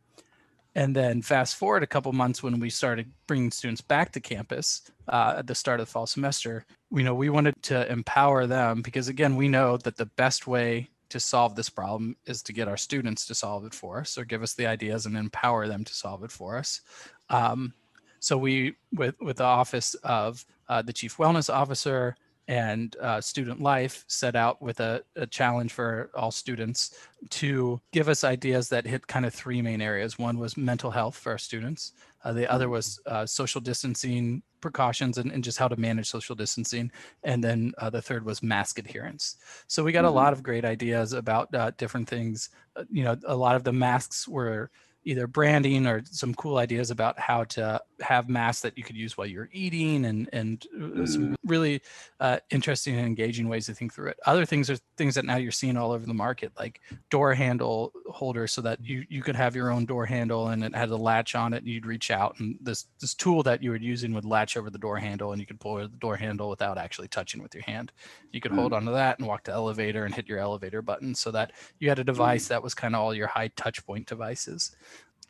and 0.76 0.96
then 0.96 1.22
fast 1.22 1.56
forward 1.56 1.84
a 1.84 1.88
couple 1.88 2.12
months 2.14 2.44
when 2.44 2.60
we 2.60 2.70
started 2.70 3.12
bringing 3.28 3.52
students 3.52 3.82
back 3.82 4.12
to 4.12 4.20
campus 4.20 4.84
uh, 5.08 5.36
at 5.38 5.48
the 5.48 5.56
start 5.56 5.80
of 5.80 5.88
the 5.88 5.92
fall 5.92 6.06
semester, 6.06 6.66
you 6.92 7.04
know, 7.04 7.16
we 7.16 7.30
wanted 7.30 7.56
to 7.64 7.92
empower 7.92 8.46
them 8.46 8.82
because 8.82 9.08
again, 9.08 9.36
we 9.36 9.48
know 9.48 9.78
that 9.78 9.98
the 9.98 10.06
best 10.06 10.48
way 10.48 10.90
to 11.10 11.20
solve 11.20 11.56
this 11.56 11.70
problem 11.70 12.16
is 12.26 12.44
to 12.44 12.54
get 12.54 12.68
our 12.68 12.78
students 12.78 13.26
to 13.26 13.34
solve 13.34 13.66
it 13.66 13.74
for 13.74 14.00
us 14.00 14.18
or 14.18 14.26
give 14.26 14.44
us 14.44 14.54
the 14.54 14.68
ideas 14.68 15.06
and 15.06 15.18
empower 15.18 15.68
them 15.68 15.84
to 15.84 15.94
solve 15.94 16.24
it 16.24 16.32
for 16.32 16.58
us. 16.58 16.82
Um, 17.30 17.74
so 18.20 18.38
we, 18.38 18.76
with 18.94 19.16
with 19.20 19.38
the 19.38 19.46
office 19.46 19.96
of 19.96 20.46
uh, 20.68 20.82
the 20.82 20.94
chief 20.94 21.18
wellness 21.18 21.52
officer 21.52 22.16
and 22.50 22.96
uh, 23.00 23.22
student 23.22 23.62
life, 23.62 24.04
set 24.08 24.36
out 24.36 24.60
with 24.60 24.80
a, 24.80 25.04
a 25.16 25.28
challenge 25.28 25.72
for 25.72 26.10
all 26.16 26.32
students 26.32 26.96
to 27.30 27.80
give 27.92 28.10
us 28.10 28.24
ideas 28.24 28.70
that 28.70 28.88
hit 28.88 29.06
kind 29.06 29.24
of 29.26 29.34
three 29.34 29.62
main 29.62 29.82
areas. 29.82 30.18
One 30.18 30.40
was 30.40 30.58
mental 30.58 30.90
health 30.90 31.16
for 31.16 31.32
our 31.32 31.38
students. 31.38 31.94
Uh, 32.24 32.34
the 32.34 32.52
other 32.52 32.68
was 32.68 33.00
uh, 33.06 33.26
social 33.28 33.62
distancing 33.62 34.42
precautions 34.62 35.20
and, 35.20 35.32
and 35.32 35.44
just 35.44 35.60
how 35.60 35.68
to 35.68 35.80
manage 35.80 36.10
social 36.10 36.36
distancing. 36.36 36.92
And 37.24 37.44
then 37.44 37.72
uh, 37.78 37.92
the 37.92 38.02
third 38.02 38.26
was 38.26 38.42
mask 38.42 38.80
adherence. 38.80 39.38
So 39.68 39.84
we 39.84 39.92
got 39.92 40.06
a 40.06 40.10
Mhm. 40.10 40.16
lot 40.16 40.34
of 40.34 40.42
great 40.42 40.66
ideas 40.66 41.14
about 41.14 41.54
uh, 41.54 41.72
different 41.78 42.10
things. 42.10 42.50
Uh, 42.76 42.84
you 42.90 43.04
know, 43.04 43.16
a 43.28 43.36
lot 43.36 43.56
of 43.58 43.64
the 43.64 43.74
masks 43.74 44.28
were 44.28 44.72
either 45.04 45.28
branding 45.28 45.86
or 45.88 46.02
some 46.06 46.34
cool 46.34 46.58
ideas 46.58 46.90
about 46.92 47.20
how 47.20 47.44
to 47.46 47.80
have 48.02 48.30
masks 48.30 48.62
that 48.62 48.78
you 48.78 48.84
could 48.84 48.96
use 48.96 49.18
while 49.18 49.28
you're 49.28 49.50
eating 49.52 50.06
and 50.06 50.30
and 50.34 50.66
uh, 50.80 51.06
some 51.06 51.36
really 51.46 51.82
uh, 52.20 52.38
interesting 52.50 52.98
and 52.98 53.06
engaging 53.06 53.50
ways 53.50 53.66
to 53.66 53.74
think 53.74 53.94
through 53.94 54.10
it. 54.10 54.20
Other 54.26 54.46
things 54.46 54.70
are 54.70 54.78
things 54.98 55.16
that 55.16 55.26
now 55.26 55.38
you're 55.38 55.52
seeing 55.52 55.78
all 55.78 55.92
over 55.92 56.06
the 56.06 56.14
market, 56.14 56.52
like 56.58 56.82
door 57.10 57.34
handle 57.34 57.92
holders, 58.08 58.52
so 58.52 58.62
that 58.62 58.84
you 58.84 59.06
you 59.10 59.22
could 59.22 59.36
have 59.36 59.56
your 59.56 59.72
own 59.72 59.86
door 59.86 60.06
handle 60.06 60.50
and 60.50 60.64
it 60.64 60.76
had 60.76 60.90
a 60.90 60.96
latch 60.96 61.36
on 61.36 61.54
it, 61.54 61.58
and 61.58 61.68
you'd 61.68 61.86
reach 61.86 62.12
out, 62.12 62.40
and 62.40 62.58
this 62.62 62.88
this 63.00 63.14
tool 63.14 63.44
that 63.44 63.62
you 63.64 63.72
were 63.72 63.78
using 63.78 64.14
would 64.14 64.26
latch 64.26 64.58
over 64.58 64.70
the 64.70 64.78
door 64.78 64.98
handle, 64.98 65.32
and 65.32 65.40
you 65.40 65.48
could 65.48 65.60
pull 65.60 65.76
the 65.76 65.88
door 65.88 66.16
handle 66.16 66.50
without 66.50 66.78
actually 66.78 67.08
touching 67.08 67.42
with 67.42 67.54
your 67.54 67.64
hand. 67.64 67.92
You 68.32 68.42
could 68.42 68.52
hold 68.52 68.74
onto 68.74 68.92
that 68.92 69.20
and 69.20 69.28
walk 69.28 69.44
to 69.46 69.52
elevator 69.52 70.06
and 70.06 70.14
hit 70.14 70.28
your 70.28 70.40
elevator 70.40 70.82
button, 70.82 71.16
so 71.16 71.32
that 71.32 71.52
you 71.80 71.90
had 71.90 72.00
a 72.00 72.04
device 72.04 72.48
that 72.48 72.64
was 72.64 72.74
kind 72.74 72.96
of 72.96 73.02
all 73.02 73.14
your 73.14 73.28
high 73.28 73.50
touch 73.50 73.86
point 73.86 74.08
devices. 74.08 74.76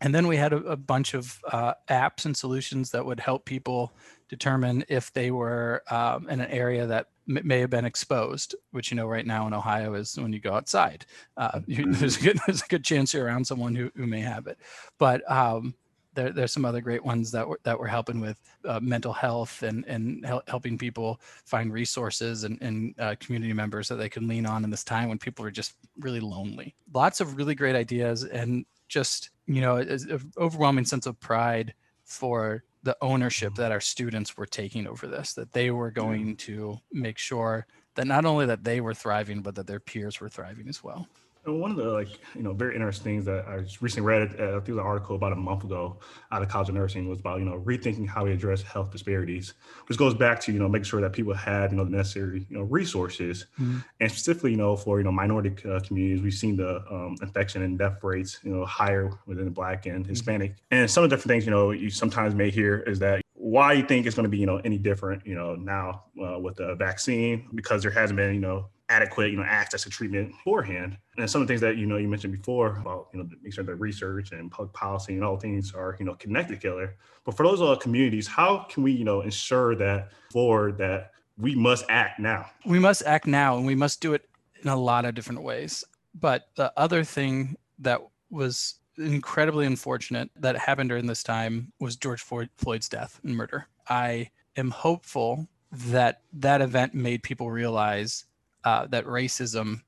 And 0.01 0.15
then 0.15 0.27
we 0.27 0.37
had 0.37 0.53
a, 0.53 0.57
a 0.57 0.77
bunch 0.77 1.13
of 1.13 1.39
uh, 1.51 1.73
apps 1.89 2.25
and 2.25 2.35
solutions 2.35 2.91
that 2.91 3.05
would 3.05 3.19
help 3.19 3.45
people 3.45 3.91
determine 4.29 4.85
if 4.87 5.11
they 5.11 5.31
were 5.31 5.83
um, 5.89 6.29
in 6.29 6.39
an 6.39 6.49
area 6.51 6.85
that 6.87 7.07
m- 7.27 7.41
may 7.43 7.59
have 7.59 7.69
been 7.69 7.85
exposed, 7.85 8.55
which 8.71 8.91
you 8.91 8.95
know 8.97 9.07
right 9.07 9.25
now 9.25 9.47
in 9.47 9.53
Ohio 9.53 9.95
is 9.95 10.17
when 10.17 10.31
you 10.31 10.39
go 10.39 10.53
outside. 10.53 11.05
Uh, 11.35 11.59
you, 11.67 11.91
there's, 11.93 12.17
a 12.17 12.21
good, 12.21 12.39
there's 12.45 12.61
a 12.61 12.67
good 12.67 12.83
chance 12.83 13.13
you're 13.13 13.25
around 13.25 13.45
someone 13.45 13.75
who, 13.75 13.91
who 13.95 14.07
may 14.07 14.21
have 14.21 14.47
it. 14.47 14.59
But 14.97 15.29
um, 15.29 15.73
there, 16.13 16.31
there's 16.31 16.51
some 16.51 16.65
other 16.65 16.81
great 16.81 17.03
ones 17.03 17.31
that 17.31 17.47
were, 17.47 17.59
that 17.63 17.79
were 17.79 17.87
helping 17.87 18.19
with 18.19 18.39
uh, 18.65 18.79
mental 18.81 19.13
health 19.13 19.63
and, 19.63 19.85
and 19.85 20.25
hel- 20.25 20.43
helping 20.47 20.77
people 20.77 21.19
find 21.45 21.73
resources 21.73 22.43
and, 22.43 22.61
and 22.61 22.95
uh, 22.99 23.15
community 23.19 23.53
members 23.53 23.87
that 23.87 23.95
they 23.95 24.09
can 24.09 24.27
lean 24.27 24.45
on 24.45 24.63
in 24.63 24.69
this 24.69 24.83
time 24.83 25.09
when 25.09 25.17
people 25.17 25.45
are 25.45 25.51
just 25.51 25.73
really 25.99 26.19
lonely. 26.19 26.75
Lots 26.93 27.21
of 27.21 27.35
really 27.35 27.55
great 27.55 27.75
ideas 27.75 28.23
and 28.23 28.65
just, 28.87 29.29
you 29.49 29.61
know, 29.61 29.77
an 29.77 30.31
overwhelming 30.37 30.85
sense 30.85 31.07
of 31.07 31.19
pride 31.19 31.73
for 32.03 32.63
the 32.83 32.95
ownership 33.01 33.53
mm-hmm. 33.53 33.63
that 33.63 33.71
our 33.71 33.81
students 33.81 34.37
were 34.37 34.45
taking 34.45 34.87
over 34.87 35.07
this, 35.07 35.33
that 35.33 35.51
they 35.51 35.71
were 35.71 35.91
going 35.91 36.35
to 36.37 36.77
make 36.91 37.17
sure 37.17 37.65
that 37.95 38.07
not 38.07 38.25
only 38.25 38.45
that 38.45 38.63
they 38.63 38.79
were 38.79 38.93
thriving, 38.93 39.41
but 39.41 39.55
that 39.55 39.67
their 39.67 39.79
peers 39.79 40.21
were 40.21 40.29
thriving 40.29 40.69
as 40.69 40.83
well. 40.83 41.07
And 41.45 41.61
one 41.61 41.71
of 41.71 41.77
the 41.77 41.85
like 41.85 42.09
you 42.35 42.43
know 42.43 42.53
very 42.53 42.75
interesting 42.75 43.03
things 43.03 43.25
that 43.25 43.47
I 43.47 43.59
just 43.61 43.81
recently 43.81 44.05
read, 44.07 44.21
uh, 44.39 44.43
I 44.43 44.51
think 44.59 44.69
it 44.69 44.71
was 44.73 44.79
an 44.79 44.85
article 44.85 45.15
about 45.15 45.31
a 45.31 45.37
month 45.37 45.63
ago 45.63 45.97
out 46.31 46.41
of 46.41 46.49
College 46.49 46.69
of 46.69 46.75
Nursing 46.75 47.07
was 47.07 47.19
about 47.19 47.39
you 47.39 47.45
know 47.45 47.59
rethinking 47.65 48.07
how 48.07 48.25
we 48.25 48.33
address 48.33 48.61
health 48.61 48.91
disparities, 48.91 49.53
which 49.87 49.97
goes 49.97 50.13
back 50.13 50.41
to 50.41 50.51
you 50.51 50.59
know 50.59 50.67
making 50.67 50.83
sure 50.83 50.99
that 51.01 51.13
people 51.13 51.33
had 51.33 51.71
you 51.71 51.77
know 51.77 51.85
the 51.85 51.91
necessary 51.91 52.45
you 52.49 52.57
know 52.57 52.63
resources, 52.63 53.45
Mhm. 53.59 53.83
and 54.01 54.11
specifically 54.11 54.51
you 54.51 54.57
know 54.57 54.75
for 54.75 54.99
you 54.99 55.05
know 55.05 55.11
minority 55.13 55.55
uh, 55.65 55.79
communities, 55.79 56.21
we've 56.21 56.33
seen 56.33 56.57
the 56.57 56.83
um, 56.91 57.15
infection 57.21 57.61
and 57.61 57.79
death 57.79 58.03
rates 58.03 58.39
you 58.43 58.51
know 58.51 58.65
higher 58.65 59.09
within 59.25 59.45
the 59.45 59.51
Black 59.51 59.85
and 59.85 60.05
Hispanic, 60.05 60.55
and 60.71 60.91
some 60.91 61.03
of 61.05 61.09
the 61.09 61.15
different 61.15 61.31
things 61.31 61.45
you 61.45 61.51
know 61.51 61.71
you 61.71 61.89
sometimes 61.89 62.35
may 62.35 62.49
hear 62.49 62.79
is 62.79 62.99
that 62.99 63.21
why 63.33 63.71
you 63.73 63.83
think 63.83 64.05
it's 64.05 64.15
going 64.15 64.25
to 64.25 64.29
be 64.29 64.37
you 64.37 64.45
know 64.45 64.57
any 64.57 64.77
different 64.77 65.25
you 65.25 65.35
know 65.35 65.55
now 65.55 66.03
uh, 66.21 66.37
with 66.37 66.57
the 66.57 66.75
vaccine 66.75 67.47
because 67.55 67.81
there 67.81 67.91
hasn't 67.91 68.17
been 68.17 68.33
you 68.35 68.41
know 68.41 68.67
adequate, 68.89 69.31
you 69.31 69.37
know, 69.37 69.43
access 69.43 69.83
to 69.83 69.89
treatment 69.89 70.29
beforehand. 70.29 70.97
And 71.17 71.29
some 71.29 71.41
of 71.41 71.47
the 71.47 71.51
things 71.51 71.61
that, 71.61 71.77
you 71.77 71.85
know, 71.85 71.97
you 71.97 72.07
mentioned 72.07 72.33
before 72.33 72.77
about, 72.77 73.07
you 73.13 73.19
know, 73.19 73.29
make 73.41 73.53
sure 73.53 73.63
that 73.63 73.75
research 73.75 74.31
and 74.31 74.51
public 74.51 74.73
policy 74.73 75.13
and 75.13 75.23
all 75.23 75.37
things 75.37 75.73
are, 75.73 75.95
you 75.99 76.05
know, 76.05 76.15
connected 76.15 76.55
together. 76.55 76.97
But 77.23 77.37
for 77.37 77.45
those 77.45 77.61
uh, 77.61 77.75
communities, 77.75 78.27
how 78.27 78.65
can 78.69 78.83
we, 78.83 78.91
you 78.91 79.05
know, 79.05 79.21
ensure 79.21 79.75
that 79.75 80.11
forward 80.31 80.77
that 80.79 81.11
we 81.37 81.55
must 81.55 81.85
act 81.89 82.19
now? 82.19 82.49
We 82.65 82.79
must 82.79 83.03
act 83.03 83.27
now 83.27 83.57
and 83.57 83.65
we 83.65 83.75
must 83.75 84.01
do 84.01 84.13
it 84.13 84.27
in 84.61 84.69
a 84.69 84.75
lot 84.75 85.05
of 85.05 85.15
different 85.15 85.43
ways. 85.43 85.83
But 86.13 86.49
the 86.55 86.73
other 86.75 87.03
thing 87.03 87.55
that 87.79 88.01
was 88.29 88.79
incredibly 88.97 89.65
unfortunate 89.65 90.29
that 90.35 90.57
happened 90.57 90.89
during 90.89 91.05
this 91.05 91.23
time 91.23 91.71
was 91.79 91.95
George 91.95 92.21
Floyd's 92.21 92.89
death 92.89 93.19
and 93.23 93.35
murder. 93.35 93.67
I 93.87 94.31
am 94.57 94.71
hopeful 94.71 95.47
that 95.71 96.21
that 96.33 96.61
event 96.61 96.93
made 96.93 97.23
people 97.23 97.51
realize 97.51 98.25
uh, 98.63 98.87
that 98.87 99.05
racism 99.05 99.81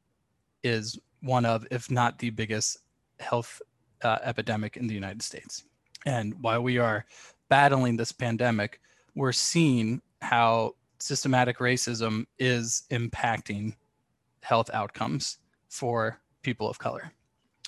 is 0.63 0.99
one 1.21 1.45
of, 1.45 1.67
if 1.71 1.89
not 1.91 2.19
the 2.19 2.29
biggest 2.29 2.77
health 3.19 3.61
uh, 4.03 4.17
epidemic 4.23 4.77
in 4.77 4.87
the 4.87 4.93
United 4.93 5.21
States. 5.21 5.63
And 6.05 6.33
while 6.41 6.61
we 6.61 6.77
are 6.77 7.05
battling 7.49 7.97
this 7.97 8.11
pandemic, 8.11 8.79
we're 9.15 9.31
seeing 9.31 10.01
how 10.21 10.75
systematic 10.99 11.57
racism 11.57 12.25
is 12.39 12.83
impacting 12.91 13.75
health 14.41 14.69
outcomes 14.73 15.37
for 15.69 16.19
people 16.41 16.69
of 16.69 16.79
color. 16.79 17.11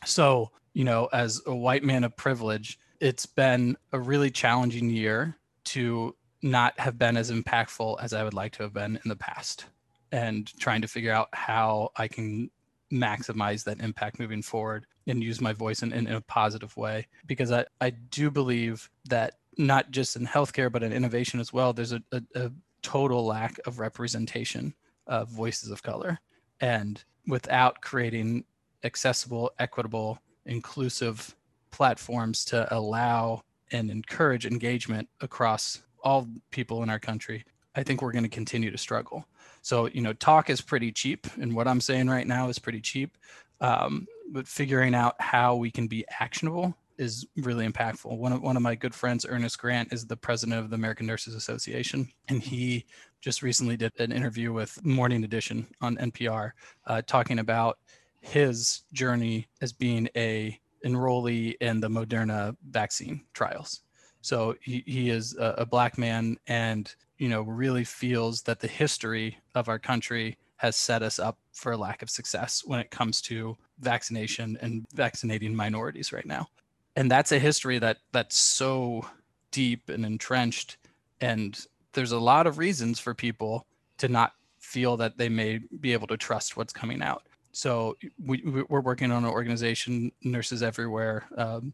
So, 0.05 0.51
you 0.74 0.83
know, 0.83 1.10
as 1.13 1.41
a 1.45 1.55
white 1.55 1.83
man 1.83 2.03
of 2.03 2.15
privilege, 2.17 2.79
it's 3.00 3.25
been 3.25 3.77
a 3.91 4.00
really 4.00 4.31
challenging 4.31 4.89
year 4.89 5.36
to 5.65 6.15
not 6.41 6.77
have 6.79 6.98
been 6.98 7.17
as 7.17 7.31
impactful 7.31 8.01
as 8.01 8.13
I 8.13 8.24
would 8.24 8.33
like 8.33 8.53
to 8.53 8.63
have 8.63 8.74
been 8.74 9.00
in 9.03 9.10
the 9.10 9.15
past 9.15 9.65
and 10.13 10.55
trying 10.60 10.84
to 10.84 10.88
figure 10.88 11.12
out 11.12 11.27
how 11.34 11.89
I 11.98 12.08
can 12.08 12.51
maximize 12.93 13.63
that 13.63 13.82
impact 13.82 14.20
moving 14.20 14.43
forward 14.43 14.86
and 15.08 15.24
use 15.24 15.41
my 15.41 15.53
voice 15.53 15.82
in, 15.82 15.91
in, 15.91 16.05
in, 16.05 16.13
a 16.13 16.22
positive 16.22 16.77
way. 16.77 17.08
Because 17.25 17.51
I, 17.51 17.65
I 17.82 17.89
do 17.89 18.29
believe 18.29 18.91
that 19.10 19.34
not 19.58 19.89
just 19.89 20.15
in 20.15 20.27
healthcare 20.27 20.72
but 20.72 20.84
in 20.84 20.93
innovation 20.93 21.39
as 21.39 21.51
well 21.51 21.74
there's 21.74 21.91
a, 21.93 22.01
a, 22.12 22.22
a 22.36 22.51
total 22.84 23.25
lack 23.25 23.60
of 23.65 23.79
representation 23.79 24.75
of 25.08 25.29
voices 25.29 25.72
of 25.72 25.82
color. 25.82 26.20
And 26.62 27.03
without 27.27 27.82
creating 27.82 28.46
accessible 28.84 29.51
equitable 29.58 30.20
inclusive 30.46 31.36
platforms 31.72 32.46
to 32.46 32.72
allow 32.72 33.41
and 33.72 33.89
encourage 33.89 34.46
engagement 34.46 35.10
across 35.22 35.82
all 36.03 36.27
people 36.51 36.84
in 36.84 36.89
our 36.91 37.00
country, 37.00 37.43
I 37.75 37.83
think 37.83 38.01
we're 38.01 38.11
going 38.11 38.23
to 38.23 38.29
continue 38.29 38.71
to 38.71 38.77
struggle. 38.77 39.25
So, 39.61 39.87
you 39.87 40.01
know, 40.01 40.13
talk 40.13 40.49
is 40.49 40.61
pretty 40.61 40.91
cheap, 40.91 41.27
and 41.39 41.55
what 41.55 41.67
I'm 41.67 41.81
saying 41.81 42.07
right 42.07 42.27
now 42.27 42.49
is 42.49 42.59
pretty 42.59 42.81
cheap. 42.81 43.17
Um, 43.61 44.07
but 44.31 44.47
figuring 44.47 44.93
out 44.93 45.15
how 45.19 45.55
we 45.55 45.71
can 45.71 45.87
be 45.87 46.05
actionable 46.19 46.75
is 46.97 47.25
really 47.37 47.67
impactful. 47.67 48.17
One 48.17 48.33
of 48.33 48.41
one 48.41 48.57
of 48.57 48.61
my 48.61 48.75
good 48.75 48.93
friends, 48.93 49.25
Ernest 49.27 49.57
Grant, 49.59 49.93
is 49.93 50.05
the 50.05 50.17
president 50.17 50.59
of 50.59 50.69
the 50.69 50.75
American 50.75 51.05
Nurses 51.05 51.35
Association, 51.35 52.11
and 52.27 52.41
he 52.41 52.85
just 53.21 53.41
recently 53.41 53.77
did 53.77 53.91
an 53.99 54.11
interview 54.11 54.51
with 54.51 54.83
Morning 54.85 55.23
Edition 55.23 55.67
on 55.81 55.97
NPR, 55.97 56.51
uh, 56.87 57.01
talking 57.07 57.39
about 57.39 57.79
his 58.21 58.81
journey 58.91 59.47
as 59.61 59.71
being 59.71 60.09
a 60.15 60.59
enrollee 60.85 61.55
in 61.61 61.79
the 61.79 61.89
Moderna 61.89 62.55
vaccine 62.69 63.23
trials 63.33 63.81
so 64.23 64.55
he, 64.61 64.83
he 64.87 65.09
is 65.09 65.35
a, 65.37 65.55
a 65.59 65.65
black 65.65 65.97
man 65.97 66.37
and, 66.47 66.95
you 67.17 67.27
know, 67.27 67.41
really 67.41 67.83
feels 67.83 68.41
that 68.43 68.61
the 68.61 68.67
history 68.67 69.37
of 69.53 69.67
our 69.67 69.77
country 69.77 70.37
has 70.55 70.77
set 70.77 71.03
us 71.03 71.19
up 71.19 71.37
for 71.51 71.73
a 71.73 71.77
lack 71.77 72.01
of 72.01 72.09
success 72.09 72.63
when 72.65 72.79
it 72.79 72.89
comes 72.89 73.21
to 73.21 73.57
vaccination 73.79 74.57
and 74.61 74.85
vaccinating 74.93 75.53
minorities 75.53 76.13
right 76.13 76.25
now. 76.25 76.47
And 76.95 77.11
that's 77.11 77.33
a 77.33 77.39
history 77.39 77.79
that 77.79 77.97
that's 78.13 78.37
so 78.37 79.05
deep 79.51 79.89
and 79.89 80.05
entrenched. 80.05 80.77
And 81.19 81.59
there's 81.91 82.13
a 82.13 82.19
lot 82.19 82.47
of 82.47 82.57
reasons 82.57 83.01
for 83.01 83.13
people 83.13 83.65
to 83.97 84.07
not 84.07 84.35
feel 84.59 84.95
that 84.97 85.17
they 85.17 85.27
may 85.27 85.59
be 85.81 85.91
able 85.91 86.07
to 86.07 86.15
trust 86.15 86.55
what's 86.55 86.71
coming 86.71 87.01
out. 87.01 87.23
So 87.51 87.97
we, 88.25 88.41
we're 88.69 88.79
working 88.79 89.11
on 89.11 89.25
an 89.25 89.29
organization, 89.29 90.13
Nurses 90.23 90.63
Everywhere, 90.63 91.25
um, 91.35 91.73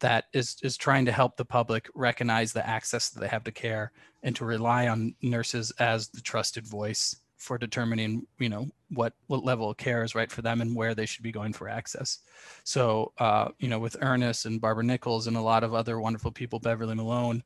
that 0.00 0.26
is 0.32 0.56
is 0.62 0.76
trying 0.76 1.04
to 1.06 1.12
help 1.12 1.36
the 1.36 1.44
public 1.44 1.88
recognize 1.94 2.52
the 2.52 2.66
access 2.66 3.10
that 3.10 3.20
they 3.20 3.28
have 3.28 3.44
to 3.44 3.52
care 3.52 3.92
and 4.22 4.36
to 4.36 4.44
rely 4.44 4.88
on 4.88 5.14
nurses 5.22 5.70
as 5.78 6.08
the 6.08 6.20
trusted 6.20 6.66
voice 6.66 7.16
for 7.36 7.58
determining 7.58 8.26
you 8.38 8.48
know 8.48 8.66
what 8.90 9.12
what 9.26 9.44
level 9.44 9.70
of 9.70 9.76
care 9.76 10.02
is 10.02 10.14
right 10.14 10.30
for 10.30 10.42
them 10.42 10.60
and 10.60 10.74
where 10.74 10.94
they 10.94 11.06
should 11.06 11.22
be 11.22 11.32
going 11.32 11.52
for 11.52 11.68
access. 11.68 12.18
So 12.64 13.12
uh, 13.18 13.48
you 13.58 13.68
know 13.68 13.78
with 13.78 13.96
ernest 14.00 14.46
and 14.46 14.60
barbara 14.60 14.84
nichols 14.84 15.26
and 15.26 15.36
a 15.36 15.40
lot 15.40 15.64
of 15.64 15.74
other 15.74 16.00
wonderful 16.00 16.30
people 16.30 16.58
beverly 16.58 16.94
malone 16.94 17.42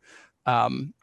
um, 0.46 0.94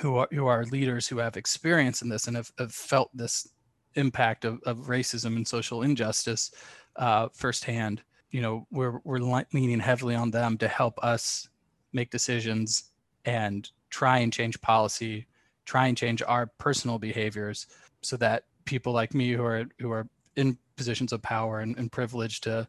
who 0.00 0.16
are 0.16 0.28
who 0.30 0.46
are 0.46 0.64
leaders 0.66 1.06
who 1.06 1.18
have 1.18 1.36
experience 1.36 2.02
in 2.02 2.08
this 2.08 2.26
and 2.26 2.36
have, 2.36 2.52
have 2.58 2.72
felt 2.72 3.10
this 3.14 3.48
impact 3.94 4.44
of, 4.44 4.60
of 4.64 4.78
racism 4.86 5.36
and 5.36 5.46
social 5.46 5.82
injustice 5.82 6.52
uh, 6.96 7.28
firsthand 7.32 8.02
you 8.30 8.40
know 8.40 8.66
we're 8.70 9.00
we're 9.04 9.18
leaning 9.18 9.80
heavily 9.80 10.14
on 10.14 10.30
them 10.30 10.58
to 10.58 10.68
help 10.68 11.02
us 11.02 11.48
make 11.92 12.10
decisions 12.10 12.90
and 13.24 13.70
try 13.90 14.18
and 14.18 14.32
change 14.32 14.60
policy 14.60 15.26
try 15.64 15.86
and 15.86 15.96
change 15.96 16.22
our 16.26 16.46
personal 16.58 16.98
behaviors 16.98 17.66
so 18.02 18.16
that 18.16 18.44
people 18.64 18.92
like 18.92 19.14
me 19.14 19.32
who 19.32 19.44
are 19.44 19.64
who 19.78 19.90
are 19.90 20.08
in 20.36 20.56
positions 20.76 21.12
of 21.12 21.20
power 21.20 21.60
and, 21.60 21.76
and 21.78 21.90
privilege 21.90 22.40
to 22.40 22.66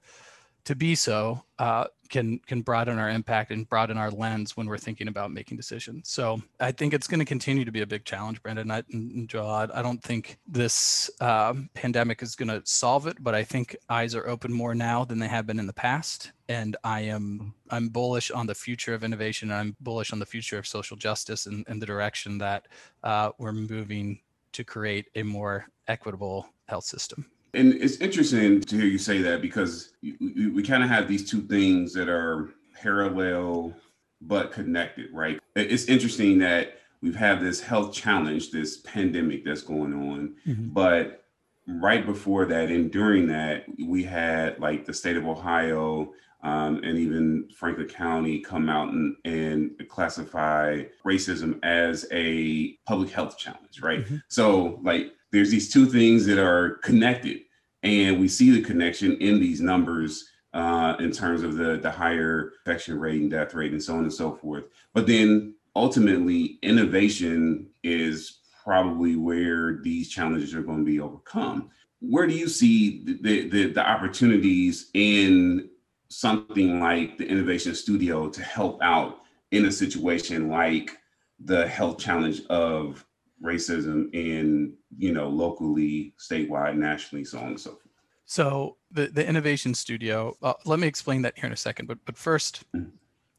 to 0.70 0.76
be 0.76 0.94
so 0.94 1.44
uh, 1.58 1.86
can 2.10 2.38
can 2.46 2.62
broaden 2.62 3.00
our 3.00 3.10
impact 3.10 3.50
and 3.50 3.68
broaden 3.68 3.98
our 3.98 4.12
lens 4.12 4.56
when 4.56 4.68
we're 4.68 4.78
thinking 4.78 5.08
about 5.08 5.32
making 5.32 5.58
decisions. 5.58 6.08
So 6.10 6.44
I 6.60 6.72
think 6.72 6.94
it's 6.94 7.08
going 7.08 7.18
to 7.18 7.26
continue 7.26 7.66
to 7.66 7.72
be 7.72 7.82
a 7.82 7.88
big 7.88 8.06
challenge, 8.06 8.40
Brandon 8.44 8.70
I, 8.70 8.84
and 8.92 9.28
Joel. 9.28 9.50
I, 9.74 9.82
don't 9.82 10.04
think 10.04 10.38
this 10.48 11.10
uh, 11.22 11.56
pandemic 11.74 12.22
is 12.22 12.36
going 12.36 12.50
to 12.50 12.62
solve 12.66 13.08
it, 13.08 13.18
but 13.20 13.34
I 13.34 13.44
think 13.44 13.76
eyes 13.90 14.14
are 14.14 14.28
open 14.28 14.54
more 14.54 14.76
now 14.76 15.04
than 15.04 15.18
they 15.18 15.28
have 15.28 15.48
been 15.48 15.58
in 15.58 15.66
the 15.66 15.74
past. 15.74 16.34
And 16.50 16.78
I 16.84 17.00
am 17.02 17.56
I'm 17.72 17.90
bullish 17.90 18.30
on 18.30 18.46
the 18.46 18.54
future 18.54 18.94
of 18.94 19.04
innovation. 19.04 19.50
and 19.50 19.60
I'm 19.60 19.76
bullish 19.80 20.14
on 20.14 20.20
the 20.20 20.26
future 20.28 20.60
of 20.60 20.68
social 20.68 20.98
justice 20.98 21.48
and, 21.48 21.66
and 21.68 21.82
the 21.82 21.88
direction 21.88 22.38
that 22.38 22.68
uh, 23.04 23.32
we're 23.40 23.54
moving 23.54 24.20
to 24.52 24.64
create 24.64 25.08
a 25.16 25.24
more 25.24 25.66
equitable 25.88 26.48
health 26.68 26.86
system. 26.86 27.26
And 27.54 27.74
it's 27.74 27.98
interesting 27.98 28.62
to 28.62 28.76
hear 28.76 28.86
you 28.86 28.98
say 28.98 29.22
that 29.22 29.42
because 29.42 29.94
we, 30.02 30.64
kind 30.64 30.84
of 30.84 30.90
have 30.90 31.08
these 31.08 31.30
two 31.30 31.42
things 31.42 31.94
that 31.94 32.08
are 32.08 32.50
parallel 32.76 33.74
but 34.22 34.52
connected, 34.52 35.08
right? 35.14 35.40
It's 35.56 35.86
interesting 35.86 36.40
that 36.40 36.80
we've 37.02 37.16
had 37.16 37.42
this 37.42 37.62
health 37.62 37.94
challenge, 37.94 38.52
this 38.52 38.78
pandemic 38.78 39.46
that's 39.46 39.62
going 39.62 39.94
on, 39.94 40.36
mm-hmm. 40.46 40.70
but 40.70 41.26
right 41.68 42.06
before 42.06 42.46
that 42.46 42.70
and 42.70 42.92
during 42.92 43.28
that, 43.28 43.66
we 43.84 44.04
had 44.04 44.60
like 44.60 44.86
the 44.86 44.94
state 44.94 45.18
of 45.18 45.28
Ohio 45.28 46.14
um, 46.42 46.82
and 46.84 46.98
even 46.98 47.50
Franklin 47.56 47.88
County 47.88 48.40
come 48.40 48.70
out 48.70 48.90
and, 48.90 49.16
and 49.26 49.72
classify 49.90 50.84
racism 51.06 51.60
as 51.64 52.06
a 52.12 52.78
public 52.86 53.10
health 53.10 53.38
challenge, 53.38 53.82
right? 53.82 54.06
Mm-hmm. 54.06 54.18
So, 54.30 54.80
like, 54.84 55.14
there's 55.32 55.52
these 55.52 55.72
two 55.72 55.86
things 55.86 56.26
that 56.26 56.40
are 56.40 56.76
connected, 56.84 57.40
and 57.84 58.20
we 58.20 58.28
see 58.28 58.52
the 58.52 58.62
connection 58.62 59.18
in 59.18 59.40
these 59.40 59.62
numbers 59.62 60.30
uh, 60.54 60.96
in 61.00 61.12
terms 61.12 61.44
of 61.44 61.56
the 61.56 61.78
the 61.78 61.92
higher 61.92 62.54
infection 62.66 63.00
rate 63.00 63.22
and 63.22 63.30
death 63.30 63.54
rate 63.54 63.72
and 63.72 63.84
so 63.84 63.94
on 63.94 64.04
and 64.04 64.14
so 64.14 64.34
forth. 64.34 64.66
But 64.94 65.08
then 65.08 65.56
ultimately, 65.76 66.58
innovation 66.64 67.68
is 67.84 68.40
probably 68.64 69.16
where 69.16 69.80
these 69.82 70.10
challenges 70.10 70.54
are 70.54 70.62
going 70.62 70.80
to 70.80 70.92
be 70.92 71.00
overcome. 71.00 71.70
Where 72.02 72.28
do 72.28 72.34
you 72.34 72.48
see 72.48 73.04
the, 73.04 73.50
the, 73.50 73.74
the 73.74 73.88
opportunities 73.88 74.90
in 74.94 75.70
something 76.10 76.80
like 76.80 77.18
the 77.18 77.28
Innovation 77.28 77.76
Studio 77.76 78.30
to 78.30 78.42
help 78.42 78.82
out 78.82 79.22
in 79.52 79.66
a 79.66 79.72
situation 79.72 80.50
like 80.50 80.98
the 81.46 81.68
health 81.68 81.98
challenge 81.98 82.42
of 82.50 83.06
racism 83.44 84.14
in 84.14 84.74
you 84.98 85.14
know 85.14 85.30
locally 85.30 86.14
statewide 86.20 86.76
nationally 86.76 87.24
so 87.24 87.40
on 87.40 87.48
and 87.48 87.60
so 87.60 87.72
forth. 87.72 87.84
So 88.26 88.78
the 88.92 89.08
the 89.08 89.28
innovation 89.28 89.74
studio 89.74 90.36
uh, 90.42 90.54
let 90.66 90.80
me 90.80 90.88
explain 90.88 91.22
that 91.24 91.38
here 91.38 91.48
in 91.48 91.54
a 91.54 91.58
second 91.58 91.88
but 91.88 91.98
but 92.06 92.16
1st 92.16 92.64
mm-hmm. 92.76 92.90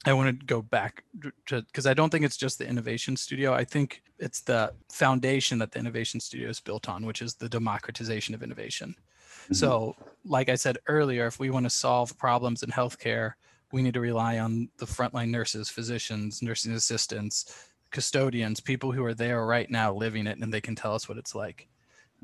i 0.06 0.12
want 0.12 0.40
to 0.40 0.46
go 0.46 0.62
back 0.62 1.04
to 1.46 1.62
because 1.62 1.86
i 1.86 1.94
don't 1.94 2.10
think 2.10 2.24
it's 2.24 2.36
just 2.36 2.58
the 2.58 2.66
innovation 2.66 3.16
studio. 3.16 3.52
I 3.52 3.64
think 3.64 4.02
it's 4.18 4.40
the 4.40 4.72
foundation 4.90 5.58
that 5.58 5.72
the 5.72 5.78
innovation 5.78 6.18
studio 6.20 6.48
is 6.48 6.60
built 6.60 6.88
on 6.88 7.04
which 7.04 7.22
is 7.22 7.34
the 7.34 7.48
democratization 7.48 8.34
of 8.34 8.42
innovation 8.42 8.94
mm-hmm. 9.50 9.54
so 9.54 9.96
like 10.24 10.48
i 10.48 10.54
said 10.54 10.78
earlier 10.86 11.26
if 11.26 11.38
we 11.38 11.50
want 11.50 11.64
to 11.64 11.70
solve 11.70 12.16
problems 12.18 12.62
in 12.62 12.70
healthcare 12.70 13.32
we 13.72 13.82
need 13.82 13.94
to 13.94 14.00
rely 14.00 14.38
on 14.38 14.68
the 14.78 14.86
frontline 14.86 15.30
nurses 15.30 15.68
physicians 15.68 16.42
nursing 16.42 16.72
assistants 16.72 17.68
custodians, 17.90 18.60
people 18.60 18.92
who 18.92 19.04
are 19.04 19.14
there 19.14 19.44
right 19.44 19.70
now 19.70 19.92
living 19.92 20.26
it, 20.26 20.38
and 20.38 20.52
they 20.52 20.60
can 20.60 20.74
tell 20.74 20.94
us 20.94 21.08
what 21.08 21.18
it's 21.18 21.34
like. 21.34 21.68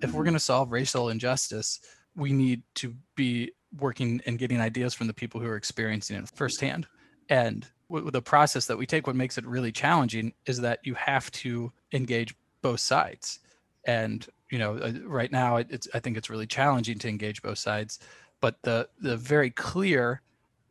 if 0.02 0.12
we're 0.12 0.24
going 0.24 0.34
to 0.34 0.40
solve 0.40 0.72
racial 0.72 1.08
injustice, 1.08 1.80
we 2.14 2.30
need 2.30 2.62
to 2.74 2.94
be 3.14 3.50
working 3.78 4.20
and 4.26 4.38
getting 4.38 4.60
ideas 4.60 4.92
from 4.92 5.06
the 5.06 5.14
people 5.14 5.40
who 5.40 5.46
are 5.48 5.56
experiencing 5.56 6.16
it 6.16 6.30
firsthand. 6.34 6.86
And 7.30 7.66
with 7.88 8.12
the 8.12 8.20
process 8.20 8.66
that 8.66 8.76
we 8.76 8.84
take, 8.84 9.06
what 9.06 9.16
makes 9.16 9.38
it 9.38 9.46
really 9.46 9.72
challenging 9.72 10.34
is 10.44 10.60
that 10.60 10.80
you 10.82 10.92
have 10.94 11.30
to 11.32 11.72
engage 11.92 12.34
both 12.60 12.80
sides. 12.80 13.38
And 13.86 14.26
you 14.50 14.58
know, 14.58 14.76
uh, 14.76 14.92
right 15.04 15.32
now, 15.32 15.56
it's 15.56 15.88
I 15.94 16.00
think 16.00 16.16
it's 16.16 16.30
really 16.30 16.46
challenging 16.46 16.98
to 17.00 17.08
engage 17.08 17.42
both 17.42 17.58
sides. 17.58 17.98
But 18.40 18.62
the 18.62 18.88
the 19.00 19.16
very 19.16 19.50
clear, 19.50 20.22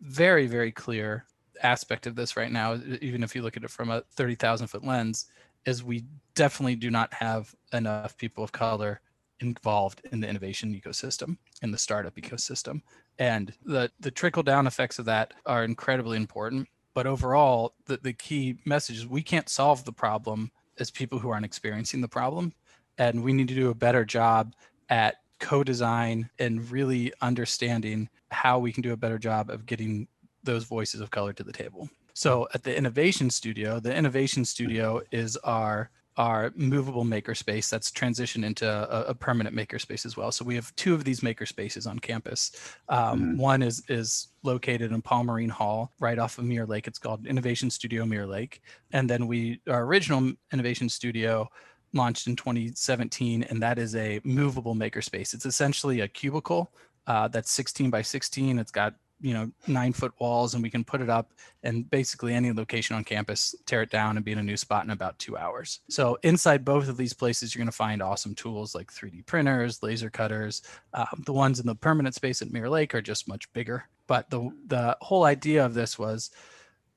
very 0.01 0.48
very 0.48 0.72
clear 0.72 1.25
aspect 1.63 2.05
of 2.08 2.15
this 2.15 2.38
right 2.38 2.51
now, 2.51 2.79
even 3.01 3.24
if 3.24 3.36
you 3.36 3.41
look 3.41 3.58
at 3.58 3.63
it 3.63 3.70
from 3.70 3.89
a 3.89 4.01
thirty 4.12 4.36
thousand 4.36 4.67
foot 4.67 4.86
lens, 4.86 5.27
is 5.65 5.84
we 5.84 6.05
definitely 6.36 6.75
do 6.75 6.91
not 6.91 7.13
have 7.13 7.53
enough 7.74 8.17
people 8.17 8.44
of 8.44 8.51
color 8.51 9.01
involved 9.39 10.01
in 10.12 10.22
the 10.22 10.27
innovation 10.27 10.74
ecosystem 10.74 11.38
in 11.62 11.72
the 11.72 11.77
startup 11.77 12.15
ecosystem 12.15 12.82
and 13.20 13.53
the 13.65 13.91
the 14.00 14.12
trickle 14.12 14.44
down 14.44 14.65
effects 14.65 14.98
of 14.98 15.05
that 15.05 15.34
are 15.46 15.65
incredibly 15.65 16.15
important 16.15 16.67
but 16.94 17.05
overall 17.05 17.74
the, 17.86 17.98
the 17.98 18.13
key 18.13 18.58
message 18.63 18.98
is 18.98 19.08
we 19.08 19.22
can't 19.22 19.50
solve 19.50 19.84
the 19.84 19.91
problem 19.91 20.51
as 20.79 20.89
people 20.89 21.20
who 21.20 21.29
aren't 21.29 21.46
experiencing 21.46 22.00
the 22.00 22.08
problem 22.08 22.53
and 22.98 23.24
we 23.24 23.34
need 23.34 23.48
to 23.48 23.56
do 23.56 23.70
a 23.70 23.75
better 23.75 24.06
job 24.06 24.54
at 24.90 25.16
co-design 25.40 26.30
and 26.40 26.70
really 26.72 27.12
understanding 27.22 28.10
how 28.32 28.58
we 28.58 28.72
can 28.72 28.82
do 28.82 28.94
a 28.94 28.98
better 28.98 29.18
job 29.18 29.50
of 29.50 29.66
getting 29.66 30.08
those 30.44 30.64
voices 30.64 31.02
of 31.02 31.12
color 31.12 31.34
to 31.34 31.44
the 31.44 31.52
table 31.52 31.90
so 32.14 32.48
at 32.54 32.64
the 32.64 32.75
innovation 32.75 33.30
studio 33.30 33.80
the 33.80 33.94
innovation 33.94 34.46
studio 34.46 35.02
is 35.12 35.36
our 35.38 35.90
our 36.18 36.54
movable 36.56 37.04
makerspace 37.04 37.70
that's 37.70 37.92
transitioned 37.92 38.46
into 38.46 38.68
a, 38.68 39.10
a, 39.10 39.14
permanent 39.14 39.56
makerspace 39.56 40.06
as 40.06 40.16
well. 40.16 40.32
So 40.32 40.46
we 40.46 40.56
have 40.56 40.74
two 40.75 40.94
of 40.94 41.04
these 41.04 41.20
makerspaces 41.20 41.88
on 41.90 42.00
campus. 42.00 42.52
Um, 42.88 43.20
mm-hmm. 43.20 43.38
One 43.38 43.62
is 43.62 43.84
is 43.90 44.30
located 44.44 44.92
in 44.92 45.02
Pomerene 45.02 45.50
Hall, 45.50 45.92
right 46.00 46.18
off 46.18 46.38
of 46.38 46.46
Mirror 46.46 46.68
Lake. 46.68 46.88
It's 46.88 47.00
called 47.00 47.28
Innovation 47.28 47.70
Studio 47.70 48.06
Mirror 48.06 48.28
Lake, 48.28 48.62
and 48.92 49.10
then 49.10 49.28
we 49.28 49.60
our 49.68 49.84
original 49.84 50.32
Innovation 50.54 50.88
Studio 50.88 51.50
launched 51.96 52.28
in 52.28 52.36
2017, 52.36 53.44
and 53.44 53.62
that 53.62 53.80
is 53.80 53.96
a 53.96 54.20
movable 54.24 54.75
makerspace. 54.75 55.34
It's 55.34 55.46
essentially 55.46 56.02
a 56.02 56.08
cubicle 56.08 56.72
uh, 57.08 57.28
that's 57.28 57.52
16 57.52 57.90
by 57.90 58.02
16. 58.02 58.60
It's 58.60 58.72
got 58.72 58.96
you 59.22 59.34
know 59.34 59.50
nine 59.68 59.94
foot 59.94 60.12
walls 60.20 60.54
and 60.54 60.64
we 60.64 60.70
can 60.70 60.84
put 60.84 61.02
it 61.02 61.10
up 61.10 61.32
and 61.64 61.90
basically 61.90 62.34
any 62.34 62.52
location 62.52 62.96
on 62.96 63.04
campus 63.04 63.56
tear 63.66 63.82
it 63.82 63.90
down 63.90 64.18
and 64.18 64.25
be 64.25 64.34
in 64.34 64.40
a 64.40 64.44
new 64.44 64.58
spot 64.58 64.84
in 64.84 64.92
about 64.92 65.18
two 65.20 65.38
hours 65.38 65.80
so 65.90 66.18
inside 66.24 66.66
both 66.66 66.90
of 66.90 66.98
these 66.98 67.14
places 67.14 67.54
you're 67.54 67.60
going 67.60 67.72
to 67.72 67.75
find 67.75 68.02
awesome 68.02 68.36
tools 68.36 68.75
like 68.75 68.92
3d 68.92 69.25
printers 69.25 69.82
laser 69.82 70.10
cutters 70.10 70.64
um, 70.94 71.24
the 71.25 71.34
ones 71.34 71.60
in 71.60 71.66
the 71.66 71.75
permanent 71.75 72.14
space 72.14 72.42
at 72.42 72.52
mirror 72.52 72.70
lake 72.70 72.94
are 72.94 73.02
just 73.02 73.28
much 73.28 73.52
bigger 73.54 73.86
but 74.08 74.30
the 74.30 74.50
the 74.68 74.98
whole 75.02 75.24
idea 75.24 75.66
of 75.66 75.74
this 75.74 75.98
was 75.98 76.32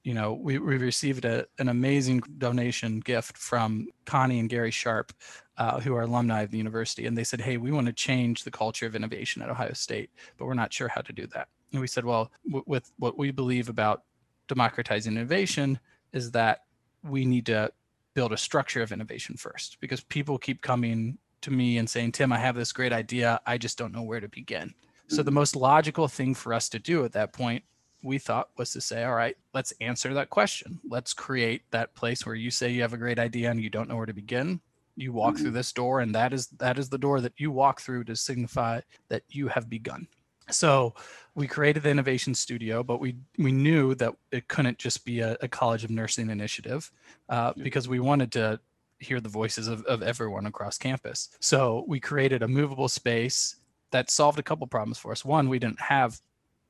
you 0.08 0.14
know 0.14 0.32
we, 0.32 0.58
we 0.58 0.76
received 0.76 1.24
a, 1.24 1.46
an 1.58 1.68
amazing 1.68 2.20
donation 2.38 3.00
gift 3.00 3.36
from 3.36 3.86
connie 4.06 4.38
and 4.40 4.48
gary 4.48 4.70
sharp 4.70 5.12
uh, 5.58 5.80
who 5.80 5.94
are 5.94 6.02
alumni 6.02 6.42
of 6.42 6.50
the 6.50 6.58
university 6.58 7.04
and 7.06 7.16
they 7.18 7.24
said 7.24 7.40
hey 7.40 7.56
we 7.56 7.72
want 7.72 7.86
to 7.86 7.92
change 7.92 8.44
the 8.44 8.50
culture 8.50 8.86
of 8.86 8.94
innovation 8.96 9.42
at 9.42 9.50
ohio 9.50 9.72
state 9.72 10.10
but 10.36 10.46
we're 10.46 10.54
not 10.54 10.72
sure 10.72 10.88
how 10.88 11.00
to 11.00 11.12
do 11.12 11.26
that 11.26 11.48
and 11.72 11.80
we 11.80 11.86
said, 11.86 12.04
well, 12.04 12.30
w- 12.46 12.64
with 12.66 12.90
what 12.98 13.18
we 13.18 13.30
believe 13.30 13.68
about 13.68 14.02
democratizing 14.48 15.16
innovation 15.16 15.78
is 16.12 16.30
that 16.32 16.60
we 17.02 17.24
need 17.24 17.46
to 17.46 17.70
build 18.14 18.32
a 18.32 18.36
structure 18.36 18.82
of 18.82 18.92
innovation 18.92 19.36
first 19.36 19.78
because 19.80 20.00
people 20.00 20.38
keep 20.38 20.62
coming 20.62 21.18
to 21.42 21.50
me 21.50 21.78
and 21.78 21.88
saying, 21.88 22.12
Tim, 22.12 22.32
I 22.32 22.38
have 22.38 22.56
this 22.56 22.72
great 22.72 22.92
idea. 22.92 23.40
I 23.46 23.58
just 23.58 23.78
don't 23.78 23.92
know 23.92 24.02
where 24.02 24.20
to 24.20 24.28
begin. 24.28 24.74
So 25.10 25.22
the 25.22 25.30
most 25.30 25.56
logical 25.56 26.06
thing 26.06 26.34
for 26.34 26.52
us 26.52 26.68
to 26.70 26.78
do 26.78 27.04
at 27.04 27.12
that 27.12 27.32
point, 27.32 27.64
we 28.02 28.18
thought 28.18 28.50
was 28.56 28.72
to 28.72 28.80
say, 28.80 29.04
all 29.04 29.14
right, 29.14 29.36
let's 29.54 29.72
answer 29.80 30.14
that 30.14 30.30
question. 30.30 30.80
Let's 30.88 31.12
create 31.12 31.62
that 31.70 31.94
place 31.94 32.24
where 32.24 32.34
you 32.34 32.50
say 32.50 32.70
you 32.70 32.82
have 32.82 32.92
a 32.92 32.98
great 32.98 33.18
idea 33.18 33.50
and 33.50 33.60
you 33.60 33.70
don't 33.70 33.88
know 33.88 33.96
where 33.96 34.06
to 34.06 34.12
begin. 34.12 34.60
You 34.96 35.12
walk 35.12 35.36
through 35.36 35.46
mm-hmm. 35.46 35.54
this 35.54 35.72
door, 35.72 36.00
and 36.00 36.12
that 36.14 36.32
is 36.32 36.48
that 36.58 36.76
is 36.76 36.88
the 36.88 36.98
door 36.98 37.20
that 37.20 37.34
you 37.36 37.52
walk 37.52 37.80
through 37.80 38.04
to 38.04 38.16
signify 38.16 38.80
that 39.08 39.22
you 39.28 39.46
have 39.46 39.70
begun. 39.70 40.08
So 40.50 40.94
we 41.34 41.46
created 41.46 41.84
the 41.84 41.90
innovation 41.90 42.34
studio, 42.34 42.82
but 42.82 42.98
we 42.98 43.16
we 43.38 43.52
knew 43.52 43.94
that 43.94 44.14
it 44.32 44.48
couldn't 44.48 44.78
just 44.78 45.04
be 45.04 45.20
a, 45.20 45.36
a 45.40 45.46
College 45.46 45.84
of 45.84 45.90
Nursing 45.90 46.30
initiative 46.30 46.90
uh, 47.28 47.52
because 47.56 47.88
we 47.88 48.00
wanted 48.00 48.32
to 48.32 48.58
hear 48.98 49.20
the 49.20 49.28
voices 49.28 49.68
of, 49.68 49.84
of 49.84 50.02
everyone 50.02 50.46
across 50.46 50.78
campus. 50.78 51.28
So 51.38 51.84
we 51.86 52.00
created 52.00 52.42
a 52.42 52.48
movable 52.48 52.88
space 52.88 53.56
that 53.92 54.10
solved 54.10 54.38
a 54.38 54.42
couple 54.42 54.66
problems 54.66 54.98
for 54.98 55.12
us. 55.12 55.24
One, 55.24 55.48
we 55.48 55.58
didn't 55.58 55.80
have 55.80 56.20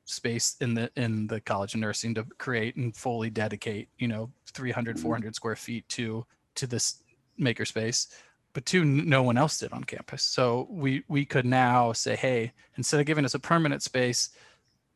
space 0.09 0.57
in 0.61 0.75
the 0.75 0.91
in 0.97 1.27
the 1.27 1.41
College 1.41 1.75
of 1.75 1.81
Nursing 1.81 2.15
to 2.15 2.25
create 2.39 2.77
and 2.77 2.97
fully 2.97 3.31
dedicate, 3.31 3.89
you 3.99 4.09
know, 4.09 4.31
300, 4.53 4.97
mm-hmm. 4.97 5.03
400 5.03 5.35
square 5.35 5.57
feet 5.57 5.89
to 5.91 6.25
to 6.57 6.67
this 6.67 7.03
makerspace 7.41 8.09
but 8.53 8.67
two 8.67 8.85
no 8.85 9.23
one 9.23 9.39
else 9.39 9.59
did 9.59 9.73
on 9.73 9.85
campus 9.85 10.23
so 10.23 10.67
we 10.71 11.05
we 11.07 11.25
could 11.25 11.47
now 11.47 11.93
say 11.93 12.17
hey 12.17 12.53
instead 12.77 12.99
of 12.99 13.07
giving 13.07 13.25
us 13.25 13.35
a 13.35 13.39
permanent 13.39 13.83
space 13.83 14.31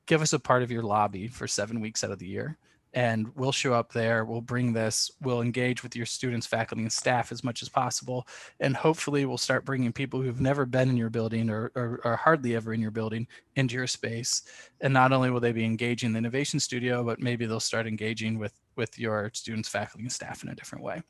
give 0.07 0.22
us 0.22 0.33
a 0.33 0.38
part 0.38 0.62
of 0.62 0.70
your 0.72 0.83
lobby 0.83 1.29
for 1.29 1.46
seven 1.46 1.81
weeks 1.81 2.03
out 2.03 2.11
of 2.11 2.18
the 2.18 2.27
year 2.27 2.59
and 2.94 3.28
we'll 3.37 3.52
show 3.52 3.72
up 3.72 3.92
there 3.92 4.24
we'll 4.24 4.40
bring 4.40 4.72
this 4.72 5.11
we'll 5.22 5.42
engage 5.42 5.83
with 5.83 5.96
your 5.96 6.07
students 6.07 6.46
faculty 6.46 6.83
and 6.83 6.92
staff 6.92 7.33
as 7.33 7.42
much 7.42 7.62
as 7.62 7.68
possible 7.68 8.26
and 8.61 8.76
hopefully 8.76 9.24
we'll 9.24 9.38
start 9.38 9.64
bringing 9.64 9.92
people 9.92 10.20
who've 10.20 10.40
never 10.40 10.64
been 10.64 10.88
in 10.88 10.96
your 10.96 11.11
building 11.11 11.50
or, 11.50 11.70
or, 11.74 12.00
or 12.05 12.16
hardly 12.16 12.55
ever 12.55 12.72
in 12.72 12.81
your 12.81 12.90
building 12.90 13.26
into 13.57 13.74
your 13.74 13.87
space. 13.87 14.42
And 14.81 14.92
not 14.92 15.12
only 15.12 15.31
will 15.31 15.40
they 15.40 15.52
be 15.52 15.64
engaging 15.64 16.12
the 16.12 16.18
innovation 16.18 16.61
studio 16.61 17.05
but 17.05 17.20
maybe 17.20 17.46
they'll 17.46 17.61
start 17.61 17.87
engaging 17.87 18.38
with 18.38 18.52
with 18.76 18.98
your 18.98 19.31
students 19.35 19.68
faculty 19.68 20.02
and 20.02 20.12
staff 20.12 20.42
in 20.42 20.48
a 20.48 20.55
different 20.55 20.85
way 20.85 21.02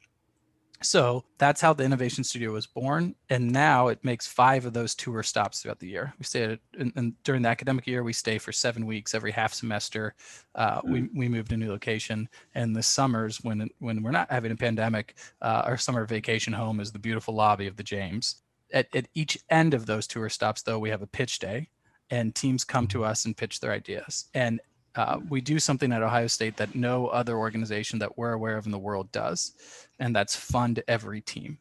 so 0.82 1.24
that's 1.38 1.60
how 1.60 1.72
the 1.72 1.84
Innovation 1.84 2.24
Studio 2.24 2.52
was 2.52 2.66
born. 2.66 3.14
And 3.30 3.50
now 3.50 3.88
it 3.88 4.04
makes 4.04 4.26
five 4.26 4.66
of 4.66 4.72
those 4.72 4.94
tour 4.94 5.22
stops 5.22 5.62
throughout 5.62 5.78
the 5.78 5.88
year. 5.88 6.12
We 6.18 6.24
stay 6.24 6.44
at, 6.44 6.60
and, 6.78 6.92
and 6.96 7.22
during 7.24 7.42
the 7.42 7.48
academic 7.48 7.86
year, 7.86 8.02
we 8.02 8.12
stay 8.12 8.38
for 8.38 8.52
seven 8.52 8.86
weeks 8.86 9.14
every 9.14 9.32
half 9.32 9.54
semester. 9.54 10.14
Uh, 10.54 10.80
mm. 10.82 10.90
we, 10.90 11.08
we 11.14 11.28
moved 11.28 11.48
to 11.50 11.54
a 11.54 11.58
new 11.58 11.70
location. 11.70 12.28
And 12.54 12.74
the 12.74 12.82
summers, 12.82 13.42
when, 13.42 13.68
when 13.78 14.02
we're 14.02 14.10
not 14.10 14.30
having 14.30 14.52
a 14.52 14.56
pandemic, 14.56 15.16
uh, 15.40 15.62
our 15.64 15.78
summer 15.78 16.04
vacation 16.04 16.52
home 16.52 16.80
is 16.80 16.92
the 16.92 16.98
beautiful 16.98 17.34
lobby 17.34 17.66
of 17.66 17.76
the 17.76 17.82
James. 17.82 18.42
At, 18.72 18.94
at 18.94 19.08
each 19.14 19.38
end 19.50 19.74
of 19.74 19.86
those 19.86 20.06
tour 20.06 20.28
stops, 20.28 20.62
though, 20.62 20.78
we 20.78 20.90
have 20.90 21.02
a 21.02 21.06
pitch 21.06 21.38
day 21.38 21.68
and 22.10 22.34
teams 22.34 22.62
come 22.62 22.86
to 22.88 23.04
us 23.04 23.24
and 23.24 23.36
pitch 23.36 23.60
their 23.60 23.72
ideas. 23.72 24.28
And 24.34 24.60
uh, 24.94 25.20
we 25.28 25.40
do 25.40 25.58
something 25.58 25.92
at 25.92 26.02
Ohio 26.02 26.26
State 26.26 26.56
that 26.58 26.74
no 26.74 27.06
other 27.06 27.36
organization 27.36 27.98
that 28.00 28.18
we're 28.18 28.32
aware 28.32 28.56
of 28.56 28.66
in 28.66 28.72
the 28.72 28.78
world 28.78 29.10
does, 29.10 29.52
and 29.98 30.14
that's 30.14 30.36
fund 30.36 30.82
every 30.86 31.20
team. 31.20 31.58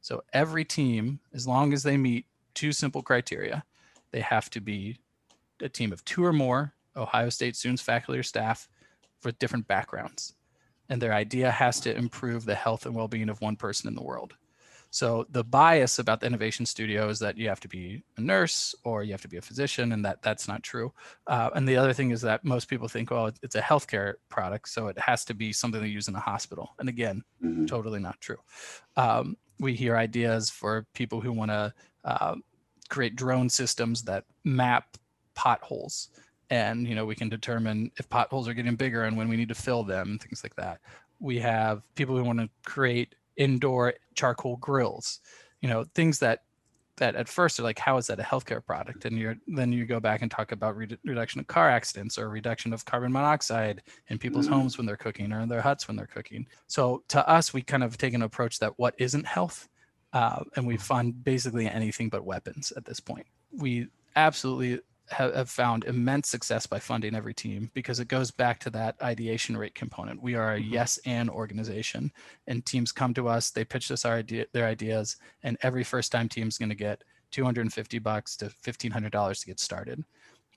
So 0.00 0.22
every 0.32 0.64
team, 0.64 1.20
as 1.34 1.46
long 1.46 1.72
as 1.72 1.82
they 1.82 1.96
meet 1.96 2.26
two 2.54 2.72
simple 2.72 3.02
criteria, 3.02 3.64
they 4.12 4.20
have 4.20 4.48
to 4.50 4.60
be 4.60 4.98
a 5.60 5.68
team 5.68 5.92
of 5.92 6.04
two 6.04 6.24
or 6.24 6.32
more 6.32 6.74
Ohio 6.96 7.30
State 7.30 7.56
students, 7.56 7.82
faculty, 7.82 8.18
or 8.18 8.22
staff 8.22 8.68
with 9.24 9.38
different 9.38 9.66
backgrounds. 9.66 10.34
And 10.88 11.02
their 11.02 11.12
idea 11.12 11.50
has 11.50 11.80
to 11.80 11.94
improve 11.94 12.44
the 12.44 12.54
health 12.54 12.86
and 12.86 12.94
well 12.94 13.08
being 13.08 13.28
of 13.28 13.40
one 13.40 13.56
person 13.56 13.88
in 13.88 13.94
the 13.94 14.02
world. 14.02 14.34
So 14.90 15.26
the 15.30 15.44
bias 15.44 15.98
about 15.98 16.20
the 16.20 16.26
innovation 16.26 16.64
studio 16.64 17.08
is 17.08 17.18
that 17.18 17.36
you 17.36 17.48
have 17.48 17.60
to 17.60 17.68
be 17.68 18.02
a 18.16 18.20
nurse 18.20 18.74
or 18.84 19.02
you 19.02 19.12
have 19.12 19.22
to 19.22 19.28
be 19.28 19.36
a 19.36 19.42
physician, 19.42 19.92
and 19.92 20.04
that 20.04 20.22
that's 20.22 20.48
not 20.48 20.62
true. 20.62 20.92
Uh, 21.26 21.50
and 21.54 21.68
the 21.68 21.76
other 21.76 21.92
thing 21.92 22.10
is 22.10 22.22
that 22.22 22.44
most 22.44 22.68
people 22.68 22.88
think, 22.88 23.10
well, 23.10 23.30
it's 23.42 23.54
a 23.54 23.60
healthcare 23.60 24.14
product, 24.28 24.68
so 24.68 24.88
it 24.88 24.98
has 24.98 25.24
to 25.26 25.34
be 25.34 25.52
something 25.52 25.80
they 25.80 25.88
use 25.88 26.08
in 26.08 26.14
a 26.14 26.20
hospital. 26.20 26.74
And 26.78 26.88
again, 26.88 27.22
mm-hmm. 27.44 27.66
totally 27.66 28.00
not 28.00 28.20
true. 28.20 28.38
Um, 28.96 29.36
we 29.60 29.74
hear 29.74 29.96
ideas 29.96 30.50
for 30.50 30.86
people 30.94 31.20
who 31.20 31.32
want 31.32 31.50
to 31.50 31.74
uh, 32.04 32.36
create 32.88 33.16
drone 33.16 33.48
systems 33.50 34.02
that 34.02 34.24
map 34.44 34.96
potholes 35.34 36.08
and 36.50 36.88
you 36.88 36.94
know 36.94 37.04
we 37.04 37.14
can 37.14 37.28
determine 37.28 37.90
if 37.96 38.08
potholes 38.08 38.48
are 38.48 38.54
getting 38.54 38.74
bigger 38.74 39.04
and 39.04 39.16
when 39.16 39.28
we 39.28 39.36
need 39.36 39.48
to 39.48 39.54
fill 39.54 39.84
them 39.84 40.18
things 40.18 40.42
like 40.42 40.54
that 40.56 40.80
we 41.20 41.38
have 41.38 41.82
people 41.94 42.16
who 42.16 42.24
want 42.24 42.38
to 42.38 42.48
create 42.64 43.14
indoor 43.38 43.94
charcoal 44.14 44.56
grills, 44.56 45.20
you 45.62 45.68
know, 45.68 45.84
things 45.94 46.18
that 46.18 46.40
that 46.98 47.14
at 47.14 47.28
first 47.28 47.60
are 47.60 47.62
like, 47.62 47.78
how 47.78 47.96
is 47.96 48.08
that 48.08 48.18
a 48.18 48.24
healthcare 48.24 48.64
product? 48.64 49.04
And 49.04 49.16
you're 49.16 49.36
then 49.46 49.72
you 49.72 49.86
go 49.86 50.00
back 50.00 50.20
and 50.20 50.30
talk 50.30 50.52
about 50.52 50.76
re- 50.76 50.98
reduction 51.04 51.40
of 51.40 51.46
car 51.46 51.70
accidents 51.70 52.18
or 52.18 52.28
reduction 52.28 52.72
of 52.72 52.84
carbon 52.84 53.12
monoxide 53.12 53.82
in 54.08 54.18
people's 54.18 54.46
mm-hmm. 54.46 54.56
homes 54.56 54.76
when 54.76 54.86
they're 54.86 54.96
cooking 54.96 55.32
or 55.32 55.40
in 55.40 55.48
their 55.48 55.62
huts 55.62 55.88
when 55.88 55.96
they're 55.96 56.06
cooking. 56.06 56.46
So 56.66 57.04
to 57.08 57.26
us, 57.26 57.54
we 57.54 57.62
kind 57.62 57.84
of 57.84 57.96
take 57.96 58.14
an 58.14 58.22
approach 58.22 58.58
that 58.58 58.74
what 58.76 58.94
isn't 58.98 59.26
health, 59.26 59.68
uh, 60.12 60.42
and 60.56 60.66
we 60.66 60.76
fund 60.76 61.24
basically 61.24 61.68
anything 61.68 62.08
but 62.08 62.24
weapons 62.24 62.72
at 62.76 62.84
this 62.84 63.00
point. 63.00 63.26
We 63.52 63.88
absolutely 64.16 64.80
have, 65.10 65.34
have 65.34 65.50
found 65.50 65.84
immense 65.84 66.28
success 66.28 66.66
by 66.66 66.78
funding 66.78 67.14
every 67.14 67.34
team 67.34 67.70
because 67.74 68.00
it 68.00 68.08
goes 68.08 68.30
back 68.30 68.58
to 68.60 68.70
that 68.70 68.96
ideation 69.02 69.56
rate 69.56 69.74
component. 69.74 70.22
We 70.22 70.34
are 70.34 70.54
a 70.54 70.60
mm-hmm. 70.60 70.72
yes 70.72 70.98
and 71.04 71.30
organization, 71.30 72.12
and 72.46 72.64
teams 72.64 72.92
come 72.92 73.14
to 73.14 73.28
us, 73.28 73.50
they 73.50 73.64
pitch 73.64 73.90
us 73.90 74.04
our 74.04 74.14
idea, 74.14 74.46
their 74.52 74.66
ideas, 74.66 75.16
and 75.42 75.56
every 75.62 75.84
first 75.84 76.12
time 76.12 76.28
team 76.28 76.48
is 76.48 76.58
going 76.58 76.68
to 76.68 76.74
get 76.74 77.02
250 77.30 77.98
bucks 77.98 78.36
to 78.36 78.46
$1,500 78.46 79.40
to 79.40 79.46
get 79.46 79.60
started. 79.60 80.04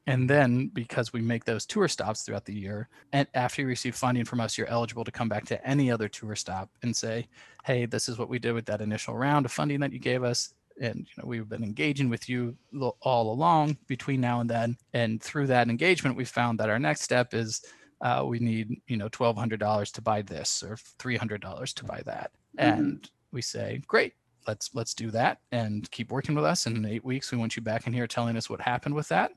And 0.08 0.28
then 0.30 0.72
because 0.74 1.14
we 1.14 1.22
make 1.22 1.46
those 1.46 1.66
tour 1.66 1.88
stops 1.88 2.24
throughout 2.24 2.46
the 2.46 2.58
year, 2.58 2.90
and 3.14 3.28
after 3.36 3.62
you 3.62 3.68
receive 3.68 3.96
funding 3.96 4.26
from 4.26 4.42
us, 4.42 4.58
you're 4.58 4.68
eligible 4.68 5.04
to 5.04 5.12
come 5.12 5.30
back 5.30 5.46
to 5.46 5.68
any 5.68 5.92
other 5.92 6.08
tour 6.08 6.36
stop 6.36 6.70
and 6.82 6.96
say, 6.96 7.28
hey, 7.66 7.86
this 7.86 8.10
is 8.10 8.18
what 8.18 8.30
we 8.30 8.40
did 8.40 8.54
with 8.54 8.66
that 8.66 8.82
initial 8.82 9.16
round 9.16 9.46
of 9.46 9.52
funding 9.52 9.80
that 9.82 9.94
you 9.94 10.00
gave 10.00 10.24
us. 10.24 10.54
And 10.80 11.00
you 11.00 11.14
know, 11.18 11.28
we've 11.28 11.50
been 11.50 11.64
engaging 11.64 12.10
with 12.10 12.30
you 12.30 12.56
all 13.02 13.34
along 13.34 13.78
between 13.88 14.22
now 14.22 14.40
and 14.40 14.50
then. 14.50 14.78
And 14.94 15.22
through 15.22 15.48
that 15.48 15.70
engagement, 15.70 16.16
we 16.16 16.26
found 16.26 16.60
that 16.60 16.70
our 16.70 16.80
next 16.80 17.02
step 17.02 17.34
is 17.34 17.62
uh, 18.02 18.24
we 18.26 18.40
need, 18.40 18.82
you 18.88 18.98
know, 18.98 19.10
twelve 19.10 19.38
hundred 19.38 19.60
dollars 19.60 19.92
to 19.92 20.02
buy 20.02 20.22
this 20.22 20.64
or 20.64 20.78
three 21.00 21.18
hundred 21.18 21.42
dollars 21.42 21.74
to 21.74 21.86
buy 21.86 22.02
that. 22.06 22.32
Mm-hmm. 22.58 22.80
And 22.80 23.10
we 23.32 23.42
say, 23.42 23.82
great, 23.88 24.14
let's 24.48 24.74
let's 24.74 24.94
do 24.94 25.12
that 25.12 25.40
and 25.52 25.90
keep 25.92 26.12
working 26.12 26.36
with 26.36 26.46
us. 26.46 26.66
And 26.66 26.78
in 26.78 26.86
eight 26.86 27.06
weeks, 27.06 27.32
we 27.32 27.38
want 27.38 27.56
you 27.56 27.62
back 27.62 27.88
in 27.88 27.94
here 27.94 28.08
telling 28.08 28.38
us 28.38 28.50
what 28.50 28.62
happened 28.62 28.96
with 28.96 29.08
that 29.10 29.32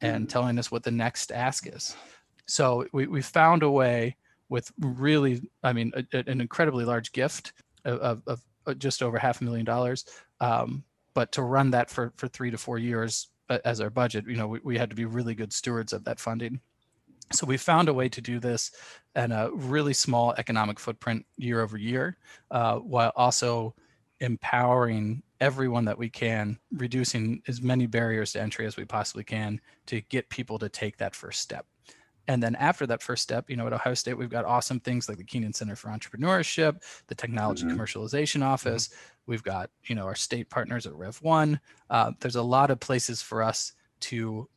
and 0.00 0.28
telling 0.28 0.58
us 0.58 0.70
what 0.70 0.82
the 0.82 0.90
next 0.90 1.30
ask 1.32 1.66
is. 1.66 1.96
So 2.46 2.84
we, 2.92 3.06
we 3.06 3.22
found 3.22 3.62
a 3.62 3.70
way 3.70 4.16
with 4.48 4.70
really, 4.80 5.40
I 5.62 5.72
mean, 5.72 5.92
a, 5.94 6.18
an 6.26 6.40
incredibly 6.40 6.84
large 6.84 7.12
gift 7.12 7.52
of, 7.84 7.98
of, 8.00 8.22
of, 8.26 8.40
just 8.78 9.02
over 9.02 9.18
half 9.18 9.40
a 9.40 9.44
million 9.44 9.64
dollars. 9.64 10.04
Um, 10.40 10.84
but 11.14 11.32
to 11.32 11.42
run 11.42 11.70
that 11.72 11.90
for, 11.90 12.12
for 12.16 12.28
three 12.28 12.50
to 12.50 12.58
four 12.58 12.78
years 12.78 13.28
uh, 13.48 13.58
as 13.64 13.80
our 13.80 13.90
budget, 13.90 14.26
you 14.26 14.36
know, 14.36 14.48
we, 14.48 14.60
we 14.64 14.78
had 14.78 14.90
to 14.90 14.96
be 14.96 15.04
really 15.04 15.34
good 15.34 15.52
stewards 15.52 15.92
of 15.92 16.04
that 16.04 16.20
funding. 16.20 16.60
So 17.32 17.46
we 17.46 17.56
found 17.56 17.88
a 17.88 17.94
way 17.94 18.08
to 18.10 18.20
do 18.20 18.40
this 18.40 18.72
and 19.14 19.32
a 19.32 19.50
really 19.54 19.94
small 19.94 20.34
economic 20.36 20.78
footprint 20.78 21.24
year 21.36 21.62
over 21.62 21.78
year, 21.78 22.18
uh, 22.50 22.76
while 22.76 23.12
also 23.16 23.74
empowering 24.20 25.22
everyone 25.40 25.84
that 25.86 25.98
we 25.98 26.08
can, 26.08 26.58
reducing 26.72 27.42
as 27.48 27.60
many 27.60 27.86
barriers 27.86 28.32
to 28.32 28.40
entry 28.40 28.66
as 28.66 28.76
we 28.76 28.84
possibly 28.84 29.24
can 29.24 29.60
to 29.86 30.00
get 30.02 30.28
people 30.28 30.58
to 30.58 30.68
take 30.68 30.96
that 30.98 31.14
first 31.14 31.40
step. 31.40 31.66
And 32.28 32.42
then 32.42 32.54
after 32.56 32.86
that 32.86 33.02
first 33.02 33.22
step, 33.22 33.50
you 33.50 33.56
know, 33.56 33.66
at 33.66 33.72
Ohio 33.72 33.94
State, 33.94 34.14
we've 34.14 34.30
got 34.30 34.44
awesome 34.44 34.80
things 34.80 35.08
like 35.08 35.18
the 35.18 35.24
Keenan 35.24 35.52
Center 35.52 35.76
for 35.76 35.88
Entrepreneurship, 35.88 36.82
the 37.08 37.14
Technology 37.14 37.64
mm-hmm. 37.64 37.78
Commercialization 37.78 38.40
mm-hmm. 38.40 38.44
Office. 38.44 38.88
Mm-hmm. 38.88 38.96
We've 39.26 39.42
got, 39.42 39.70
you 39.84 39.94
know, 39.94 40.04
our 40.04 40.14
state 40.14 40.50
partners 40.50 40.86
at 40.86 40.94
Rev 40.94 41.16
One. 41.22 41.60
Uh, 41.90 42.12
there's 42.20 42.36
a 42.36 42.42
lot 42.42 42.70
of 42.70 42.80
places 42.80 43.22
for 43.22 43.42
us 43.42 43.72
to 44.00 44.48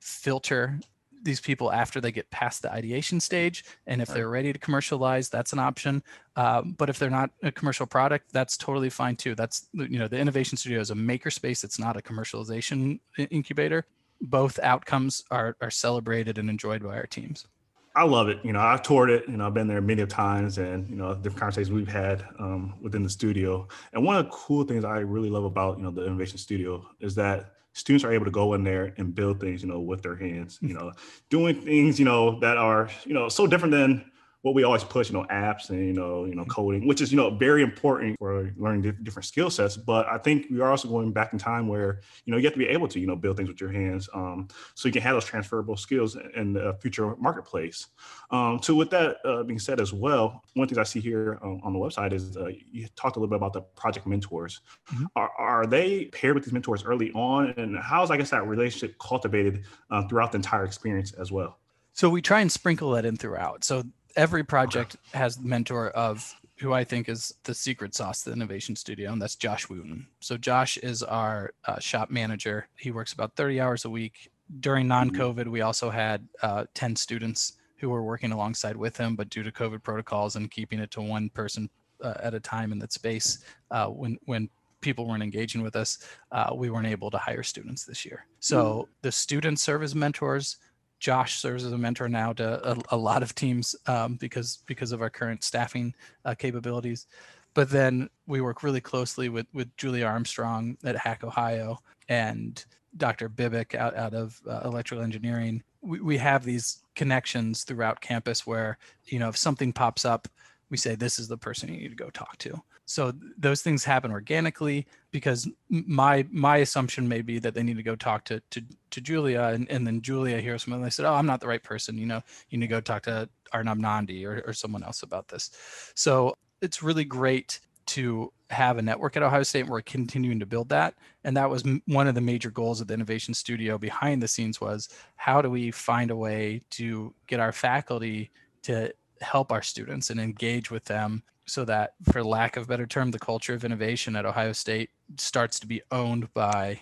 filter 0.00 0.80
these 1.22 1.40
people 1.40 1.70
after 1.70 2.00
they 2.00 2.12
get 2.12 2.30
past 2.30 2.62
the 2.62 2.72
ideation 2.72 3.20
stage 3.20 3.64
and 3.86 4.00
if 4.00 4.08
they're 4.08 4.30
ready 4.30 4.52
to 4.52 4.58
commercialize 4.58 5.28
that's 5.28 5.52
an 5.52 5.58
option 5.58 6.02
um, 6.36 6.74
but 6.78 6.88
if 6.88 6.98
they're 6.98 7.10
not 7.10 7.30
a 7.42 7.52
commercial 7.52 7.86
product 7.86 8.32
that's 8.32 8.56
totally 8.56 8.88
fine 8.88 9.14
too 9.14 9.34
that's 9.34 9.68
you 9.74 9.98
know 9.98 10.08
the 10.08 10.18
innovation 10.18 10.56
studio 10.56 10.80
is 10.80 10.90
a 10.90 10.94
makerspace 10.94 11.62
it's 11.62 11.78
not 11.78 11.96
a 11.96 12.00
commercialization 12.00 12.98
incubator 13.30 13.84
both 14.20 14.58
outcomes 14.60 15.24
are 15.30 15.56
are 15.60 15.70
celebrated 15.70 16.38
and 16.38 16.50
enjoyed 16.50 16.82
by 16.82 16.96
our 16.96 17.06
teams 17.06 17.46
I 17.94 18.04
love 18.04 18.28
it. 18.28 18.38
You 18.44 18.52
know, 18.52 18.60
I've 18.60 18.82
toured 18.82 19.10
it. 19.10 19.24
You 19.26 19.36
know, 19.36 19.46
I've 19.46 19.54
been 19.54 19.66
there 19.66 19.80
many 19.80 20.06
times, 20.06 20.58
and 20.58 20.88
you 20.88 20.94
know, 20.94 21.12
different 21.14 21.40
conversations 21.40 21.72
we've 21.72 21.88
had 21.88 22.24
um, 22.38 22.74
within 22.80 23.02
the 23.02 23.10
studio. 23.10 23.66
And 23.92 24.04
one 24.04 24.16
of 24.16 24.24
the 24.24 24.30
cool 24.30 24.62
things 24.62 24.84
I 24.84 24.98
really 24.98 25.28
love 25.28 25.44
about 25.44 25.76
you 25.76 25.82
know 25.82 25.90
the 25.90 26.06
Innovation 26.06 26.38
Studio 26.38 26.86
is 27.00 27.16
that 27.16 27.54
students 27.72 28.04
are 28.04 28.12
able 28.12 28.24
to 28.24 28.30
go 28.30 28.54
in 28.54 28.64
there 28.64 28.94
and 28.96 29.14
build 29.14 29.40
things, 29.40 29.62
you 29.62 29.68
know, 29.68 29.80
with 29.80 30.02
their 30.02 30.16
hands, 30.16 30.58
you 30.60 30.74
know, 30.74 30.92
doing 31.28 31.60
things, 31.60 31.98
you 31.98 32.04
know, 32.04 32.38
that 32.40 32.56
are, 32.56 32.90
you 33.04 33.14
know, 33.14 33.28
so 33.28 33.46
different 33.46 33.72
than 33.72 34.09
what 34.42 34.54
we 34.54 34.64
always 34.64 34.84
push, 34.84 35.10
you 35.10 35.14
know, 35.14 35.26
apps 35.30 35.68
and 35.70 35.86
you 35.86 35.92
know, 35.92 36.24
you 36.24 36.34
know, 36.34 36.42
mm-hmm. 36.42 36.50
coding, 36.50 36.86
which 36.86 37.00
is 37.00 37.12
you 37.12 37.16
know 37.16 37.30
very 37.30 37.62
important 37.62 38.18
for 38.18 38.50
learning 38.56 38.96
different 39.02 39.26
skill 39.26 39.50
sets. 39.50 39.76
But 39.76 40.06
I 40.06 40.18
think 40.18 40.46
we 40.50 40.60
are 40.60 40.70
also 40.70 40.88
going 40.88 41.12
back 41.12 41.32
in 41.32 41.38
time 41.38 41.68
where 41.68 42.00
you 42.24 42.30
know 42.30 42.38
you 42.38 42.44
have 42.44 42.54
to 42.54 42.58
be 42.58 42.68
able 42.68 42.88
to 42.88 42.98
you 42.98 43.06
know 43.06 43.16
build 43.16 43.36
things 43.36 43.48
with 43.48 43.60
your 43.60 43.70
hands, 43.70 44.08
um, 44.14 44.48
so 44.74 44.88
you 44.88 44.92
can 44.92 45.02
have 45.02 45.14
those 45.14 45.26
transferable 45.26 45.76
skills 45.76 46.16
in 46.34 46.54
the 46.54 46.74
future 46.80 47.14
marketplace. 47.16 47.88
Um, 48.30 48.60
so 48.62 48.74
with 48.74 48.90
that 48.90 49.18
uh, 49.24 49.42
being 49.42 49.58
said, 49.58 49.80
as 49.80 49.92
well, 49.92 50.42
one 50.54 50.68
thing 50.68 50.78
I 50.78 50.84
see 50.84 51.00
here 51.00 51.38
um, 51.42 51.60
on 51.62 51.72
the 51.72 51.78
website 51.78 52.12
is 52.12 52.36
uh, 52.36 52.48
you 52.72 52.88
talked 52.96 53.16
a 53.16 53.20
little 53.20 53.30
bit 53.30 53.36
about 53.36 53.52
the 53.52 53.60
project 53.60 54.06
mentors. 54.06 54.60
Mm-hmm. 54.92 55.04
Are, 55.16 55.30
are 55.38 55.66
they 55.66 56.06
paired 56.06 56.34
with 56.34 56.44
these 56.44 56.52
mentors 56.52 56.84
early 56.84 57.12
on, 57.12 57.52
and 57.58 57.78
how 57.78 58.02
is 58.02 58.10
I 58.10 58.16
guess 58.16 58.30
that 58.30 58.46
relationship 58.46 58.98
cultivated 58.98 59.64
uh, 59.90 60.06
throughout 60.08 60.32
the 60.32 60.36
entire 60.36 60.64
experience 60.64 61.12
as 61.12 61.30
well? 61.30 61.58
So 61.92 62.08
we 62.08 62.22
try 62.22 62.40
and 62.40 62.50
sprinkle 62.50 62.92
that 62.92 63.04
in 63.04 63.16
throughout. 63.16 63.64
So 63.64 63.82
every 64.16 64.44
project 64.44 64.96
has 65.12 65.36
the 65.36 65.46
mentor 65.46 65.90
of 65.90 66.34
who 66.60 66.74
I 66.74 66.84
think 66.84 67.08
is 67.08 67.34
the 67.44 67.54
secret 67.54 67.94
sauce 67.94 68.22
the 68.22 68.32
innovation 68.32 68.76
studio, 68.76 69.12
and 69.12 69.20
that's 69.20 69.34
Josh 69.34 69.68
Wooten. 69.68 70.06
So 70.20 70.36
Josh 70.36 70.76
is 70.76 71.02
our 71.02 71.52
uh, 71.64 71.78
shop 71.78 72.10
manager. 72.10 72.68
He 72.76 72.90
works 72.90 73.12
about 73.12 73.34
30 73.34 73.60
hours 73.60 73.84
a 73.86 73.90
week. 73.90 74.30
During 74.60 74.84
mm-hmm. 74.84 75.10
non-COVID, 75.14 75.48
we 75.48 75.62
also 75.62 75.88
had 75.88 76.26
uh, 76.42 76.66
10 76.74 76.96
students 76.96 77.54
who 77.78 77.88
were 77.88 78.02
working 78.02 78.30
alongside 78.30 78.76
with 78.76 78.96
him, 78.96 79.16
but 79.16 79.30
due 79.30 79.42
to 79.42 79.50
COVID 79.50 79.82
protocols 79.82 80.36
and 80.36 80.50
keeping 80.50 80.80
it 80.80 80.90
to 80.90 81.00
one 81.00 81.30
person 81.30 81.70
uh, 82.04 82.14
at 82.22 82.34
a 82.34 82.40
time 82.40 82.72
in 82.72 82.78
that 82.80 82.92
space, 82.92 83.38
uh, 83.70 83.86
when 83.86 84.18
when 84.26 84.48
people 84.80 85.06
weren't 85.06 85.22
engaging 85.22 85.62
with 85.62 85.76
us, 85.76 85.98
uh, 86.32 86.50
we 86.54 86.70
weren't 86.70 86.86
able 86.86 87.10
to 87.10 87.18
hire 87.18 87.42
students 87.42 87.84
this 87.84 88.04
year. 88.04 88.26
So 88.40 88.88
mm. 88.88 88.88
the 89.02 89.12
students 89.12 89.62
serve 89.62 89.82
as 89.82 89.94
mentors 89.94 90.56
Josh 91.00 91.38
serves 91.38 91.64
as 91.64 91.72
a 91.72 91.78
mentor 91.78 92.08
now 92.08 92.32
to 92.34 92.70
a, 92.72 92.76
a 92.90 92.96
lot 92.96 93.22
of 93.22 93.34
teams 93.34 93.74
um, 93.86 94.14
because 94.16 94.58
because 94.66 94.92
of 94.92 95.02
our 95.02 95.10
current 95.10 95.42
staffing 95.42 95.94
uh, 96.24 96.34
capabilities. 96.34 97.06
But 97.52 97.70
then 97.70 98.08
we 98.26 98.40
work 98.40 98.62
really 98.62 98.80
closely 98.80 99.28
with 99.28 99.46
with 99.52 99.76
Julia 99.76 100.04
Armstrong 100.04 100.76
at 100.84 100.96
Hack 100.96 101.24
Ohio 101.24 101.80
and 102.08 102.64
Dr. 102.96 103.28
Bibyk 103.28 103.74
out, 103.74 103.96
out 103.96 104.14
of 104.14 104.40
uh, 104.48 104.60
electrical 104.64 105.02
engineering. 105.02 105.62
We, 105.80 106.00
we 106.00 106.18
have 106.18 106.44
these 106.44 106.82
connections 106.94 107.64
throughout 107.64 108.00
campus 108.00 108.46
where, 108.46 108.78
you 109.06 109.18
know, 109.18 109.28
if 109.28 109.36
something 109.36 109.72
pops 109.72 110.04
up, 110.04 110.28
we 110.70 110.76
say, 110.76 110.96
this 110.96 111.18
is 111.18 111.28
the 111.28 111.38
person 111.38 111.72
you 111.72 111.80
need 111.80 111.88
to 111.90 111.94
go 111.94 112.10
talk 112.10 112.36
to 112.38 112.60
so 112.90 113.12
those 113.38 113.62
things 113.62 113.84
happen 113.84 114.10
organically 114.10 114.84
because 115.12 115.48
my 115.68 116.26
my 116.32 116.56
assumption 116.56 117.06
may 117.06 117.22
be 117.22 117.38
that 117.38 117.54
they 117.54 117.62
need 117.62 117.76
to 117.76 117.84
go 117.84 117.94
talk 117.94 118.24
to 118.24 118.42
to, 118.50 118.60
to 118.90 119.00
Julia 119.00 119.42
and, 119.54 119.70
and 119.70 119.86
then 119.86 120.02
Julia 120.02 120.40
hears 120.40 120.64
from 120.64 120.72
them. 120.72 120.82
They 120.82 120.90
said, 120.90 121.06
"Oh, 121.06 121.14
I'm 121.14 121.24
not 121.24 121.40
the 121.40 121.46
right 121.46 121.62
person. 121.62 121.96
You 121.96 122.06
know, 122.06 122.20
you 122.48 122.58
need 122.58 122.66
to 122.66 122.70
go 122.70 122.80
talk 122.80 123.04
to 123.04 123.28
Arnab 123.52 123.78
Nandi 123.78 124.26
or, 124.26 124.42
or 124.44 124.52
someone 124.52 124.82
else 124.82 125.04
about 125.04 125.28
this." 125.28 125.52
So 125.94 126.36
it's 126.62 126.82
really 126.82 127.04
great 127.04 127.60
to 127.86 128.32
have 128.50 128.76
a 128.76 128.82
network 128.82 129.16
at 129.16 129.22
Ohio 129.22 129.44
State. 129.44 129.60
And 129.60 129.70
we're 129.70 129.82
continuing 129.82 130.40
to 130.40 130.46
build 130.46 130.68
that, 130.70 130.94
and 131.22 131.36
that 131.36 131.48
was 131.48 131.62
one 131.86 132.08
of 132.08 132.16
the 132.16 132.20
major 132.20 132.50
goals 132.50 132.80
of 132.80 132.88
the 132.88 132.94
Innovation 132.94 133.34
Studio 133.34 133.78
behind 133.78 134.20
the 134.20 134.26
scenes 134.26 134.60
was 134.60 134.88
how 135.14 135.40
do 135.40 135.48
we 135.48 135.70
find 135.70 136.10
a 136.10 136.16
way 136.16 136.62
to 136.70 137.14
get 137.28 137.38
our 137.38 137.52
faculty 137.52 138.32
to 138.62 138.92
help 139.20 139.52
our 139.52 139.62
students 139.62 140.10
and 140.10 140.20
engage 140.20 140.70
with 140.70 140.84
them 140.84 141.22
so 141.46 141.64
that, 141.64 141.94
for 142.12 142.22
lack 142.22 142.56
of 142.56 142.64
a 142.64 142.66
better 142.66 142.86
term, 142.86 143.10
the 143.10 143.18
culture 143.18 143.54
of 143.54 143.64
innovation 143.64 144.14
at 144.16 144.24
Ohio 144.24 144.52
State 144.52 144.90
starts 145.18 145.58
to 145.60 145.66
be 145.66 145.82
owned 145.90 146.32
by 146.32 146.80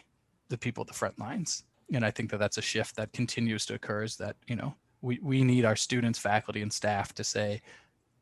the 0.48 0.58
people 0.58 0.82
at 0.82 0.88
the 0.88 0.94
front 0.94 1.18
lines. 1.18 1.64
And 1.92 2.04
I 2.04 2.10
think 2.10 2.30
that 2.30 2.38
that's 2.38 2.58
a 2.58 2.62
shift 2.62 2.96
that 2.96 3.12
continues 3.12 3.64
to 3.66 3.74
occur. 3.74 4.02
Is 4.02 4.16
that 4.16 4.36
you 4.46 4.56
know 4.56 4.74
we 5.00 5.18
we 5.22 5.42
need 5.42 5.64
our 5.64 5.76
students, 5.76 6.18
faculty, 6.18 6.60
and 6.60 6.72
staff 6.72 7.14
to 7.14 7.24
say, 7.24 7.62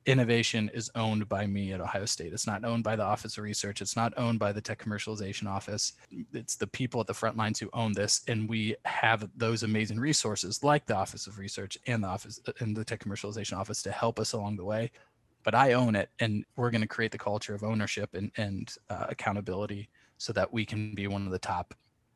innovation 0.07 0.71
is 0.73 0.91
owned 0.95 1.29
by 1.29 1.47
me 1.47 1.73
at 1.73 1.81
Ohio 1.81 2.05
State. 2.05 2.33
It's 2.33 2.47
not 2.47 2.65
owned 2.65 2.85
by 2.85 2.97
the 2.97 3.03
Office 3.03 3.37
of 3.37 3.45
Research. 3.45 3.83
It's 3.83 3.97
not 3.97 4.15
owned 4.17 4.39
by 4.39 4.53
the 4.53 4.61
Tech 4.61 4.83
Commercialization 4.83 5.47
Office. 5.47 5.95
It's 6.33 6.57
the 6.57 6.67
people 6.67 7.01
at 7.01 7.07
the 7.07 7.15
front 7.15 7.37
lines 7.37 7.59
who 7.59 7.69
own 7.73 7.93
this, 7.93 8.23
and 8.29 8.49
we 8.49 8.77
have 8.85 9.29
those 9.37 9.65
amazing 9.65 9.99
resources 9.99 10.63
like 10.63 10.87
the 10.87 10.97
Office 10.97 11.27
of 11.27 11.39
Research 11.39 11.77
and 11.87 12.05
the 12.05 12.09
Office 12.09 12.41
and 12.61 12.77
the 12.77 12.85
Tech 12.85 13.03
Commercialization 13.03 13.57
Office 13.59 13.83
to 13.83 13.91
help 13.91 14.19
us 14.21 14.33
along 14.33 14.57
the 14.57 14.65
way 14.65 14.91
but 15.47 15.55
I 15.55 15.75
own 15.75 15.95
it, 15.95 16.11
and 16.19 16.45
we're 16.57 16.73
going 16.73 16.81
to 16.81 16.89
create 16.89 17.13
the 17.13 17.19
culture 17.19 17.55
of 17.55 17.63
ownership 17.63 18.15
and, 18.15 18.33
and 18.37 18.75
uh, 18.91 19.07
accountability 19.11 19.89
so 20.19 20.33
that 20.33 20.53
we 20.53 20.65
can 20.65 20.93
be 20.93 21.07
one 21.07 21.25
of 21.25 21.31
the 21.31 21.39
top 21.39 21.73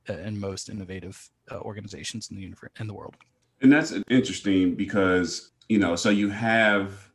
uh, 0.08 0.14
and 0.14 0.40
most 0.40 0.68
innovative 0.68 1.30
uh, 1.48 1.58
organizations 1.60 2.28
in 2.28 2.36
the 2.36 2.42
universe 2.42 2.70
in 2.80 2.88
the 2.88 2.92
world. 2.92 3.14
And 3.62 3.70
that's 3.70 3.94
interesting 4.08 4.74
because 4.74 5.52
you 5.70 5.78
know, 5.78 5.94
so 5.94 6.10
you 6.10 6.28
have 6.30 7.09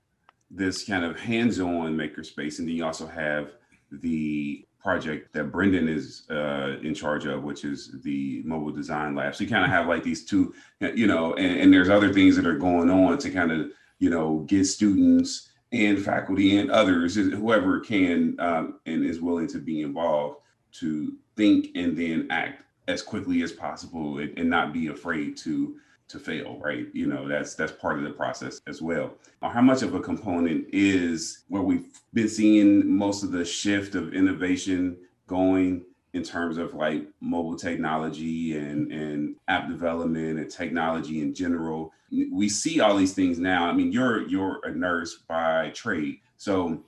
this 0.51 0.85
kind 0.85 1.03
of 1.03 1.19
hands-on 1.19 1.95
makerspace, 1.95 2.59
and 2.59 2.67
then 2.67 2.75
you 2.75 2.85
also 2.85 3.07
have 3.07 3.51
the 3.91 4.65
project 4.85 5.33
that 5.33 5.51
Brendan 5.51 5.87
is 5.87 6.29
uh, 6.29 6.77
in 6.83 6.93
charge 6.93 7.25
of, 7.25 7.43
which 7.43 7.65
is 7.65 7.99
the 8.03 8.43
mobile 8.45 8.71
design 8.71 9.15
lab. 9.15 9.35
So 9.35 9.43
you 9.43 9.49
kind 9.49 9.65
of 9.65 9.71
have 9.71 9.87
like 9.87 10.03
these 10.03 10.25
two, 10.25 10.53
you 10.79 11.07
know, 11.07 11.33
and, 11.33 11.59
and 11.59 11.73
there's 11.73 11.89
other 11.89 12.13
things 12.13 12.35
that 12.35 12.45
are 12.45 12.57
going 12.57 12.91
on 12.91 13.17
to 13.17 13.31
kind 13.31 13.51
of, 13.51 13.71
you 13.97 14.11
know, 14.11 14.45
get 14.47 14.65
students 14.65 15.49
and 15.71 15.99
faculty 15.99 16.59
and 16.59 16.69
others, 16.69 17.15
whoever 17.15 17.79
can 17.79 18.35
um, 18.39 18.79
and 18.85 19.03
is 19.03 19.19
willing 19.19 19.47
to 19.47 19.57
be 19.57 19.81
involved 19.81 20.37
to 20.73 21.17
think 21.35 21.69
and 21.75 21.97
then 21.97 22.27
act 22.29 22.61
as 22.87 23.01
quickly 23.01 23.41
as 23.41 23.51
possible 23.51 24.19
and, 24.19 24.37
and, 24.37 24.49
not 24.49 24.71
be 24.71 24.87
afraid 24.87 25.35
to 25.35 25.77
to 26.07 26.19
fail 26.19 26.59
right 26.59 26.87
you 26.93 27.07
know 27.07 27.27
that's 27.27 27.55
that's 27.55 27.71
part 27.71 27.97
of 27.97 28.03
the 28.03 28.11
process 28.11 28.61
as 28.67 28.81
well 28.81 29.13
how 29.41 29.61
much 29.61 29.81
of 29.81 29.95
a 29.95 29.99
component 29.99 30.65
is 30.71 31.43
where 31.47 31.61
we've 31.61 31.87
been 32.13 32.29
seeing 32.29 32.87
most 32.87 33.23
of 33.23 33.31
the 33.31 33.43
shift 33.43 33.95
of 33.95 34.13
innovation 34.13 34.97
going 35.27 35.83
in 36.15 36.23
terms 36.23 36.57
of 36.57 36.73
like 36.73 37.05
mobile 37.19 37.57
technology 37.57 38.57
and, 38.57 38.89
and 38.89 39.35
app 39.49 39.67
development 39.67 40.39
and 40.39 40.49
technology 40.49 41.21
in 41.21 41.33
general. 41.33 41.91
We 42.09 42.47
see 42.47 42.79
all 42.79 42.95
these 42.95 43.13
things 43.13 43.37
now. 43.37 43.67
I 43.67 43.73
mean, 43.73 43.91
you're 43.91 44.25
you're 44.29 44.61
a 44.63 44.71
nurse 44.71 45.17
by 45.27 45.71
trade. 45.71 46.19
So 46.37 46.81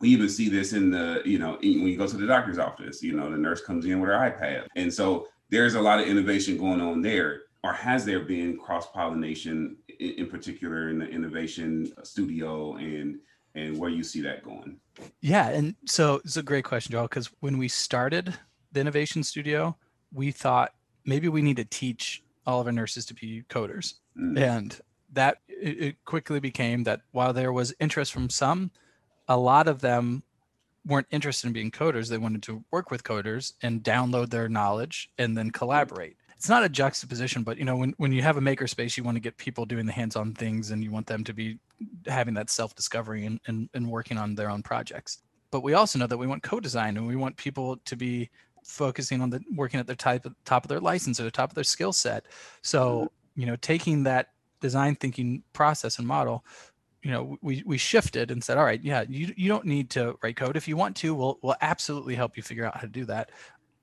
we 0.00 0.08
even 0.08 0.28
see 0.28 0.48
this 0.48 0.72
in 0.72 0.90
the, 0.90 1.22
you 1.24 1.38
know, 1.38 1.56
when 1.60 1.86
you 1.86 1.96
go 1.96 2.08
to 2.08 2.16
the 2.16 2.26
doctor's 2.26 2.58
office, 2.58 3.00
you 3.00 3.12
know, 3.14 3.30
the 3.30 3.38
nurse 3.38 3.60
comes 3.60 3.86
in 3.86 4.00
with 4.00 4.10
her 4.10 4.16
iPad. 4.16 4.66
And 4.74 4.92
so 4.92 5.28
there's 5.50 5.74
a 5.74 5.80
lot 5.80 6.00
of 6.00 6.08
innovation 6.08 6.58
going 6.58 6.80
on 6.80 7.00
there. 7.00 7.42
Or 7.64 7.72
has 7.72 8.04
there 8.04 8.20
been 8.20 8.56
cross 8.56 8.86
pollination 8.90 9.76
in, 9.98 10.10
in 10.10 10.26
particular 10.26 10.90
in 10.90 10.98
the 10.98 11.06
innovation 11.06 11.92
studio 12.04 12.76
and 12.76 13.18
and 13.54 13.76
where 13.78 13.90
you 13.90 14.04
see 14.04 14.20
that 14.22 14.44
going? 14.44 14.78
Yeah, 15.20 15.48
and 15.48 15.74
so 15.84 16.20
it's 16.24 16.36
a 16.36 16.42
great 16.42 16.64
question, 16.64 16.92
Joel, 16.92 17.04
because 17.04 17.30
when 17.40 17.58
we 17.58 17.66
started 17.66 18.34
the 18.72 18.80
innovation 18.80 19.22
studio, 19.22 19.76
we 20.12 20.30
thought 20.30 20.74
maybe 21.04 21.28
we 21.28 21.42
need 21.42 21.56
to 21.56 21.64
teach 21.64 22.22
all 22.46 22.60
of 22.60 22.66
our 22.66 22.72
nurses 22.72 23.04
to 23.06 23.14
be 23.14 23.42
coders. 23.48 23.94
Mm. 24.16 24.38
And 24.38 24.80
that 25.12 25.38
it, 25.48 25.80
it 25.80 26.04
quickly 26.04 26.40
became 26.40 26.84
that 26.84 27.00
while 27.12 27.32
there 27.32 27.52
was 27.52 27.74
interest 27.80 28.12
from 28.12 28.30
some, 28.30 28.70
a 29.26 29.36
lot 29.36 29.68
of 29.68 29.80
them 29.80 30.22
weren't 30.86 31.06
interested 31.10 31.46
in 31.46 31.52
being 31.52 31.70
coders. 31.70 32.08
They 32.08 32.18
wanted 32.18 32.42
to 32.44 32.64
work 32.70 32.90
with 32.90 33.04
coders 33.04 33.54
and 33.62 33.82
download 33.82 34.30
their 34.30 34.48
knowledge 34.48 35.10
and 35.18 35.36
then 35.36 35.50
collaborate. 35.50 36.16
It's 36.38 36.48
not 36.48 36.62
a 36.62 36.68
juxtaposition, 36.68 37.42
but 37.42 37.58
you 37.58 37.64
know, 37.64 37.74
when, 37.74 37.94
when 37.96 38.12
you 38.12 38.22
have 38.22 38.36
a 38.36 38.40
makerspace, 38.40 38.96
you 38.96 39.02
want 39.02 39.16
to 39.16 39.20
get 39.20 39.36
people 39.36 39.66
doing 39.66 39.86
the 39.86 39.92
hands-on 39.92 40.34
things 40.34 40.70
and 40.70 40.84
you 40.84 40.92
want 40.92 41.08
them 41.08 41.24
to 41.24 41.34
be 41.34 41.58
having 42.06 42.32
that 42.34 42.48
self-discovery 42.48 43.26
and, 43.26 43.40
and, 43.48 43.68
and 43.74 43.90
working 43.90 44.16
on 44.16 44.36
their 44.36 44.48
own 44.48 44.62
projects. 44.62 45.18
But 45.50 45.64
we 45.64 45.74
also 45.74 45.98
know 45.98 46.06
that 46.06 46.16
we 46.16 46.28
want 46.28 46.44
co-design 46.44 46.96
and 46.96 47.08
we 47.08 47.16
want 47.16 47.36
people 47.36 47.78
to 47.84 47.96
be 47.96 48.30
focusing 48.62 49.20
on 49.20 49.30
the 49.30 49.40
working 49.56 49.80
at 49.80 49.88
the 49.88 49.96
type 49.96 50.26
of, 50.26 50.34
top 50.44 50.64
of 50.64 50.68
their 50.68 50.78
license 50.78 51.18
or 51.18 51.24
the 51.24 51.30
top 51.30 51.50
of 51.50 51.54
their 51.56 51.64
skill 51.64 51.92
set. 51.92 52.26
So, 52.62 52.80
mm-hmm. 53.00 53.40
you 53.40 53.46
know, 53.46 53.56
taking 53.56 54.04
that 54.04 54.28
design 54.60 54.94
thinking 54.94 55.42
process 55.54 55.98
and 55.98 56.06
model, 56.06 56.44
you 57.02 57.10
know, 57.10 57.36
we 57.42 57.62
we 57.64 57.78
shifted 57.78 58.30
and 58.30 58.42
said, 58.42 58.58
all 58.58 58.64
right, 58.64 58.82
yeah, 58.82 59.04
you 59.08 59.32
you 59.36 59.48
don't 59.48 59.64
need 59.64 59.88
to 59.90 60.16
write 60.22 60.36
code. 60.36 60.56
If 60.56 60.68
you 60.68 60.76
want 60.76 60.96
to, 60.96 61.14
we'll 61.14 61.38
we'll 61.42 61.56
absolutely 61.60 62.14
help 62.14 62.36
you 62.36 62.42
figure 62.42 62.64
out 62.64 62.74
how 62.74 62.82
to 62.82 62.88
do 62.88 63.04
that. 63.06 63.30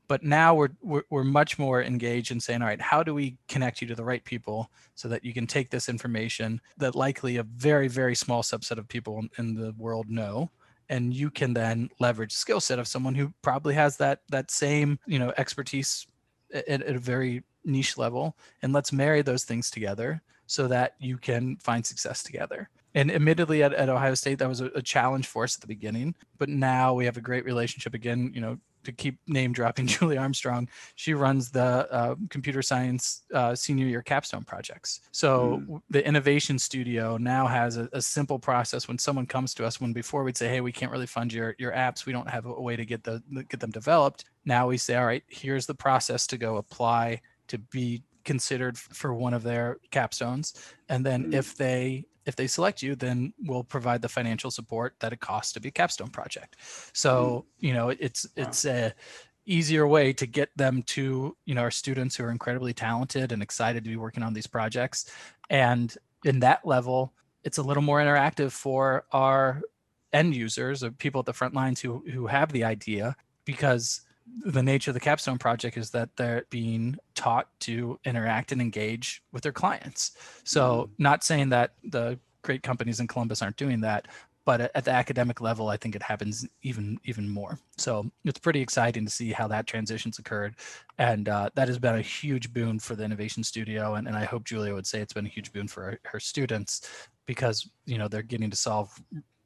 But 0.08 0.24
now 0.24 0.54
we're, 0.56 0.70
we're 0.82 1.04
we're 1.10 1.24
much 1.24 1.58
more 1.58 1.84
engaged 1.84 2.32
in 2.32 2.40
saying, 2.40 2.62
all 2.62 2.68
right, 2.68 2.82
how 2.82 3.04
do 3.04 3.14
we 3.14 3.38
connect 3.48 3.82
you 3.82 3.88
to 3.88 3.96
the 3.96 4.04
right 4.04 4.24
people 4.24 4.70
so 4.94 5.08
that 5.10 5.24
you 5.24 5.34
can 5.34 5.48
take 5.48 5.70
this 5.70 5.90
information 5.90 6.62
that 6.78 6.96
likely 6.96 7.38
a 7.38 7.44
very 7.44 7.88
very 7.88 8.16
small 8.16 8.44
subset 8.44 8.78
of 8.78 8.88
people 8.88 9.24
in 9.38 9.56
the 9.56 9.74
world 9.78 10.10
know? 10.10 10.50
And 10.88 11.14
you 11.14 11.32
can 11.32 11.54
then 11.54 11.90
leverage 12.00 12.32
skill 12.32 12.60
set 12.60 12.78
of 12.78 12.88
someone 12.88 13.16
who 13.16 13.34
probably 13.42 13.74
has 13.74 13.98
that 13.98 14.22
that 14.30 14.52
same 14.52 15.00
you 15.08 15.20
know 15.20 15.34
expertise 15.38 16.06
at, 16.54 16.68
at, 16.68 16.96
a 16.96 17.00
very 17.00 17.44
niche 17.64 17.98
level 17.98 18.38
and 18.62 18.72
let's 18.72 18.94
marry 18.94 19.22
those 19.22 19.44
things 19.44 19.72
together 19.72 20.22
so 20.46 20.68
that 20.68 20.94
you 21.00 21.18
can 21.18 21.58
find 21.58 21.84
success 21.86 22.22
together. 22.22 22.70
And 22.94 23.12
admittedly 23.12 23.64
at, 23.64 23.74
at 23.74 23.90
ohio 23.90 24.14
state 24.14 24.40
that 24.40 24.48
was 24.48 24.62
a, 24.62 24.68
a 24.68 24.82
challenge 24.82 25.28
for 25.28 25.44
us 25.44 25.56
at 25.58 25.62
the 25.62 25.68
beginning 25.68 26.16
but 26.38 26.48
now 26.48 26.94
we 26.94 27.06
have 27.06 27.18
a 27.18 27.22
great 27.22 27.44
relationship 27.44 27.94
again 27.94 28.32
you 28.34 28.40
know 28.40 28.58
to 28.86 28.92
keep 28.92 29.20
name 29.28 29.54
dropping 29.54 29.88
Julie 29.96 30.18
Armstrong, 30.18 30.70
she 30.96 31.14
runs 31.14 31.52
the 31.52 31.92
uh, 31.92 32.16
computer 32.30 32.62
science 32.62 33.24
uh, 33.34 33.56
senior 33.56 33.86
year 33.86 34.02
capstone 34.02 34.44
projects. 34.44 35.02
So 35.12 35.62
mm. 35.68 35.82
the 35.90 36.06
innovation 36.06 36.58
studio 36.58 37.18
now 37.18 37.48
has 37.48 37.78
a, 37.78 37.90
a, 37.94 38.02
simple 38.02 38.40
process 38.40 38.88
when 38.88 38.98
someone 38.98 39.26
comes 39.26 39.54
to 39.56 39.66
us. 39.66 39.82
When 39.82 39.94
before 39.94 40.24
we'd 40.24 40.38
say, 40.38 40.48
"Hey, 40.48 40.62
we 40.62 40.72
can't 40.72 40.92
really 40.92 41.08
fund 41.08 41.34
your 41.34 41.56
your 41.58 41.72
apps. 41.72 42.06
We 42.06 42.14
don't 42.14 42.30
have 42.30 42.46
a 42.46 42.62
way 42.62 42.76
to 42.76 42.86
get 42.86 43.04
the 43.04 43.22
get 43.50 43.60
them 43.60 43.72
developed." 43.72 44.26
Now 44.46 44.68
we 44.68 44.78
say, 44.78 44.96
"All 44.96 45.06
right, 45.06 45.24
here's 45.28 45.66
the 45.66 45.76
process 45.76 46.28
to 46.28 46.38
go 46.38 46.58
apply 46.58 47.22
to 47.48 47.58
be 47.58 48.04
considered 48.24 48.78
for 48.78 49.14
one 49.14 49.34
of 49.34 49.44
their 49.44 49.78
capstones 49.92 50.54
and 50.90 51.06
then 51.06 51.26
mm. 51.26 51.36
if 51.36 51.56
they 51.56 52.04
if 52.26 52.36
they 52.36 52.48
select 52.48 52.82
you, 52.82 52.96
then 52.96 53.34
we'll 53.44 53.64
provide 53.64 54.02
the 54.02 54.10
financial 54.10 54.52
support 54.52 54.96
that 55.00 55.14
it 55.14 55.20
costs 55.20 55.54
to 55.54 55.60
be 55.60 55.70
a 55.70 55.72
capstone 55.72 56.10
project. 56.10 56.58
So, 56.94 57.46
mm. 57.62 57.68
you 57.68 57.74
know, 57.74 57.90
it's 57.90 58.28
it's 58.36 58.66
a 58.66 58.94
easier 59.46 59.88
way 59.88 60.12
to 60.12 60.26
get 60.26 60.50
them 60.58 60.82
to, 60.82 61.38
you 61.46 61.56
know, 61.56 61.62
our 61.62 61.72
students 61.72 62.16
who 62.16 62.24
are 62.24 62.32
incredibly 62.32 62.74
talented 62.74 63.32
and 63.32 63.44
excited 63.44 63.84
to 63.84 63.90
be 63.90 63.96
working 63.96 64.24
on 64.24 64.34
these 64.34 64.48
projects. 64.48 65.12
And 65.50 65.96
in 66.24 66.40
that 66.40 66.66
level, 66.66 67.14
it's 67.44 67.60
a 67.60 67.64
little 67.64 67.84
more 67.84 68.00
interactive 68.00 68.52
for 68.52 69.06
our 69.12 69.62
end 70.14 70.36
users 70.36 70.84
or 70.84 70.92
people 70.92 71.20
at 71.20 71.26
the 71.26 71.34
front 71.34 71.54
lines 71.54 71.80
who 71.80 72.04
who 72.12 72.26
have 72.26 72.52
the 72.52 72.64
idea 72.64 73.16
because 73.44 74.02
the 74.26 74.64
nature 74.64 74.92
of 74.92 74.96
the 74.96 75.00
capstone 75.00 75.38
project 75.38 75.78
is 75.78 75.92
that 75.92 76.16
they're 76.16 76.46
being 76.50 76.98
taught 77.14 77.48
to 77.62 78.00
interact 78.06 78.52
and 78.52 78.62
engage 78.62 79.24
with 79.32 79.44
their 79.44 79.52
clients. 79.52 80.18
So 80.44 80.84
mm-hmm. 80.84 81.04
not 81.04 81.24
saying 81.24 81.50
that 81.50 81.74
the 81.84 82.20
great 82.42 82.64
companies 82.64 83.00
in 83.00 83.08
columbus 83.08 83.42
aren't 83.42 83.58
doing 83.58 83.82
that 83.82 84.08
but 84.46 84.72
at 84.76 84.86
the 84.86 84.92
academic 84.92 85.42
level 85.42 85.68
i 85.68 85.76
think 85.76 85.96
it 85.96 86.04
happens 86.04 86.48
even 86.62 86.98
even 87.04 87.28
more. 87.28 87.60
So 87.78 88.10
it's 88.24 88.40
pretty 88.40 88.62
exciting 88.62 89.06
to 89.06 89.12
see 89.12 89.32
how 89.32 89.48
that 89.50 89.68
transition's 89.68 90.20
occurred. 90.20 90.56
And 90.98 91.28
uh, 91.28 91.50
that 91.56 91.68
has 91.68 91.80
been 91.80 91.96
a 91.96 92.02
huge 92.02 92.54
boon 92.54 92.80
for 92.80 92.96
the 92.96 93.04
innovation 93.04 93.44
studio. 93.44 93.96
And, 93.96 94.08
and 94.08 94.16
i 94.16 94.24
hope 94.24 94.46
julia 94.46 94.74
would 94.74 94.88
say 94.88 95.02
it's 95.02 95.14
been 95.14 95.26
a 95.26 95.30
huge 95.30 95.52
boon 95.52 95.68
for 95.68 95.84
her, 95.84 96.00
her 96.06 96.20
students 96.20 96.88
because 97.26 97.68
you 97.86 97.98
know 97.98 98.08
they're 98.08 98.22
getting 98.22 98.52
to 98.52 98.56
solve 98.56 98.98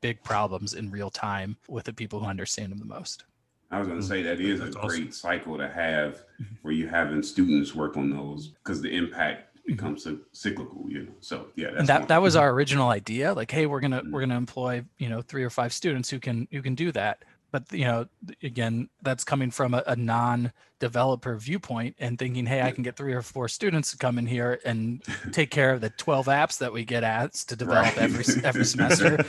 big 0.01 0.21
problems 0.23 0.73
in 0.73 0.91
real 0.91 1.09
time 1.09 1.57
with 1.67 1.85
the 1.85 1.93
people 1.93 2.19
who 2.19 2.25
understand 2.25 2.71
them 2.71 2.79
the 2.79 2.85
most 2.85 3.23
I 3.71 3.79
was 3.79 3.87
going 3.87 3.99
to 3.99 4.05
say 4.05 4.23
that 4.23 4.41
is 4.41 4.61
a 4.61 4.69
great 4.69 5.13
cycle 5.13 5.57
to 5.57 5.69
have 5.69 6.15
mm-hmm. 6.41 6.55
where 6.63 6.73
you're 6.73 6.89
having 6.89 7.21
students 7.21 7.75
work 7.75 7.97
on 7.97 8.09
those 8.09 8.47
because 8.47 8.81
the 8.81 8.89
impact 8.89 9.57
mm-hmm. 9.57 9.73
becomes 9.73 10.07
cyclical, 10.31 10.85
you 10.87 11.03
know. 11.03 11.11
So 11.19 11.47
yeah, 11.55 11.69
and 11.77 11.87
that 11.87 12.07
that 12.07 12.21
was 12.21 12.35
our 12.35 12.49
original 12.49 12.89
idea. 12.89 13.33
Like, 13.33 13.51
hey, 13.51 13.67
we're 13.67 13.79
gonna 13.79 14.01
we're 14.09 14.21
gonna 14.21 14.37
employ 14.37 14.83
you 14.97 15.09
know 15.09 15.21
three 15.21 15.43
or 15.43 15.49
five 15.49 15.71
students 15.71 16.09
who 16.09 16.19
can 16.19 16.47
who 16.51 16.61
can 16.61 16.75
do 16.75 16.91
that 16.93 17.23
but 17.51 17.63
you 17.71 17.85
know 17.85 18.05
again 18.43 18.89
that's 19.01 19.23
coming 19.23 19.51
from 19.51 19.73
a, 19.73 19.83
a, 19.87 19.95
non-developer 19.95 21.35
viewpoint 21.35 21.95
and 21.99 22.17
thinking 22.17 22.45
hey 22.45 22.61
i 22.61 22.71
can 22.71 22.83
get 22.83 22.95
three 22.95 23.13
or 23.13 23.21
four 23.21 23.47
students 23.47 23.91
to 23.91 23.97
come 23.97 24.17
in 24.17 24.25
here 24.25 24.59
and 24.65 25.03
take 25.31 25.49
care 25.51 25.73
of 25.73 25.81
the 25.81 25.89
12 25.91 26.27
apps 26.27 26.57
that 26.59 26.71
we 26.71 26.83
get 26.85 27.03
asked 27.03 27.49
to 27.49 27.55
develop 27.55 27.85
right. 27.85 27.97
every 27.97 28.25
every 28.43 28.65
semester. 28.75 29.23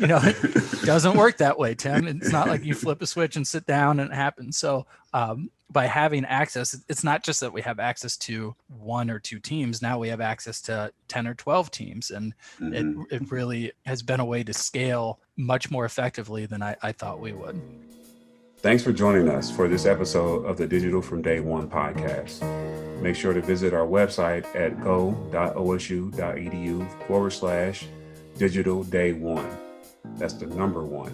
You 0.00 0.06
know 0.06 0.20
it 0.22 0.82
doesn't 0.84 1.16
work 1.16 1.38
that 1.38 1.58
way 1.58 1.74
tim. 1.74 2.06
It's 2.06 2.32
not 2.32 2.48
like 2.48 2.64
you 2.64 2.74
flip 2.74 3.02
a 3.02 3.06
switch 3.06 3.36
and 3.36 3.46
sit 3.46 3.66
down 3.66 4.00
and 4.00 4.10
it 4.10 4.14
happens. 4.14 4.56
So 4.56 4.86
um, 5.12 5.50
by 5.70 5.86
having 5.86 6.24
access, 6.24 6.80
it's 6.88 7.02
not 7.02 7.24
just 7.24 7.40
that 7.40 7.52
we 7.52 7.60
have 7.62 7.80
access 7.80 8.16
to 8.18 8.54
one 8.68 9.10
or 9.10 9.18
two 9.18 9.40
teams. 9.40 9.82
Now 9.82 9.98
we 9.98 10.08
have 10.08 10.20
access 10.20 10.60
to 10.62 10.92
10 11.08 11.26
or 11.26 11.34
12 11.34 11.70
teams. 11.70 12.10
And 12.10 12.32
mm-hmm. 12.60 13.02
it, 13.10 13.22
it 13.22 13.30
really 13.30 13.72
has 13.84 14.02
been 14.02 14.20
a 14.20 14.24
way 14.24 14.44
to 14.44 14.54
scale 14.54 15.18
much 15.36 15.70
more 15.70 15.84
effectively 15.84 16.46
than 16.46 16.62
I, 16.62 16.76
I 16.82 16.92
thought 16.92 17.20
we 17.20 17.32
would. 17.32 17.60
Thanks 18.58 18.82
for 18.82 18.92
joining 18.92 19.28
us 19.28 19.50
for 19.50 19.68
this 19.68 19.86
episode 19.86 20.46
of 20.46 20.56
the 20.56 20.66
Digital 20.66 21.02
from 21.02 21.20
Day 21.20 21.40
One 21.40 21.68
podcast. 21.68 22.40
Make 23.02 23.14
sure 23.14 23.34
to 23.34 23.42
visit 23.42 23.74
our 23.74 23.86
website 23.86 24.46
at 24.56 24.82
go.osu.edu 24.82 25.46
forward 27.06 27.30
slash 27.30 27.86
digital 28.38 28.82
day 28.84 29.12
one. 29.12 29.48
That's 30.16 30.34
the 30.34 30.46
number 30.46 30.82
one, 30.82 31.12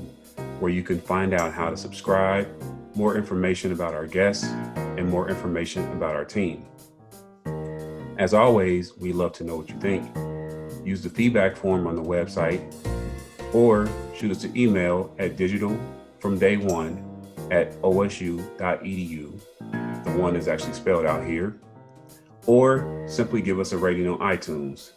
where 0.61 0.71
you 0.71 0.83
can 0.83 1.01
find 1.01 1.35
out 1.35 1.53
how 1.53 1.71
to 1.71 1.77
subscribe 1.77 2.49
more 2.95 3.17
information 3.17 3.73
about 3.73 3.95
our 3.95 4.07
guests, 4.07 4.45
and 4.77 5.09
more 5.09 5.29
information 5.29 5.85
about 5.93 6.15
our 6.15 6.25
team. 6.25 6.65
As 8.19 8.35
always, 8.35 8.97
we 8.97 9.13
love 9.13 9.33
to 9.35 9.45
know 9.45 9.57
what 9.57 9.69
you 9.69 9.79
think. 9.81 10.05
Use 10.85 11.03
the 11.03 11.09
feedback 11.09 11.57
form 11.57 11.87
on 11.87 11.97
the 11.97 12.03
website 12.03 12.63
or 13.55 13.89
shoot 14.15 14.31
us 14.31 14.45
an 14.45 14.57
email 14.57 15.15
at 15.19 15.37
digital 15.37 15.79
from 16.21 16.39
day 16.39 16.57
one 16.57 17.03
at 17.51 17.73
osu.edu. 17.83 19.41
The 20.05 20.11
one 20.13 20.37
is 20.37 20.49
actually 20.49 20.75
spelled 20.75 21.07
out 21.07 21.25
here. 21.27 21.59
Or 22.47 23.05
simply 23.07 23.41
give 23.41 23.61
us 23.61 23.73
a 23.73 23.79
rating 23.79 24.09
on 24.09 24.19
iTunes. 24.19 24.91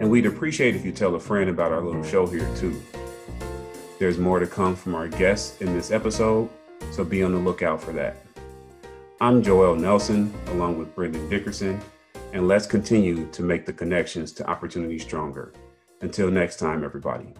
And 0.00 0.10
we'd 0.10 0.26
appreciate 0.26 0.74
if 0.74 0.84
you 0.84 0.92
tell 0.92 1.14
a 1.14 1.20
friend 1.20 1.48
about 1.48 1.72
our 1.72 1.80
little 1.80 2.02
show 2.02 2.26
here 2.26 2.48
too. 2.56 2.80
There's 3.98 4.18
more 4.18 4.40
to 4.40 4.46
come 4.46 4.74
from 4.74 4.94
our 4.94 5.08
guests 5.08 5.60
in 5.60 5.72
this 5.74 5.90
episode, 5.90 6.50
so 6.90 7.04
be 7.04 7.22
on 7.22 7.32
the 7.32 7.38
lookout 7.38 7.82
for 7.82 7.92
that. 7.92 8.16
I'm 9.20 9.42
Joel 9.42 9.76
Nelson, 9.76 10.32
along 10.48 10.78
with 10.78 10.94
Brendan 10.94 11.28
Dickerson, 11.28 11.80
and 12.32 12.46
let's 12.46 12.66
continue 12.66 13.26
to 13.32 13.42
make 13.42 13.64
the 13.64 13.72
connections 13.72 14.32
to 14.32 14.48
opportunity 14.48 14.98
stronger. 14.98 15.52
Until 16.02 16.30
next 16.30 16.56
time, 16.58 16.84
everybody. 16.84 17.32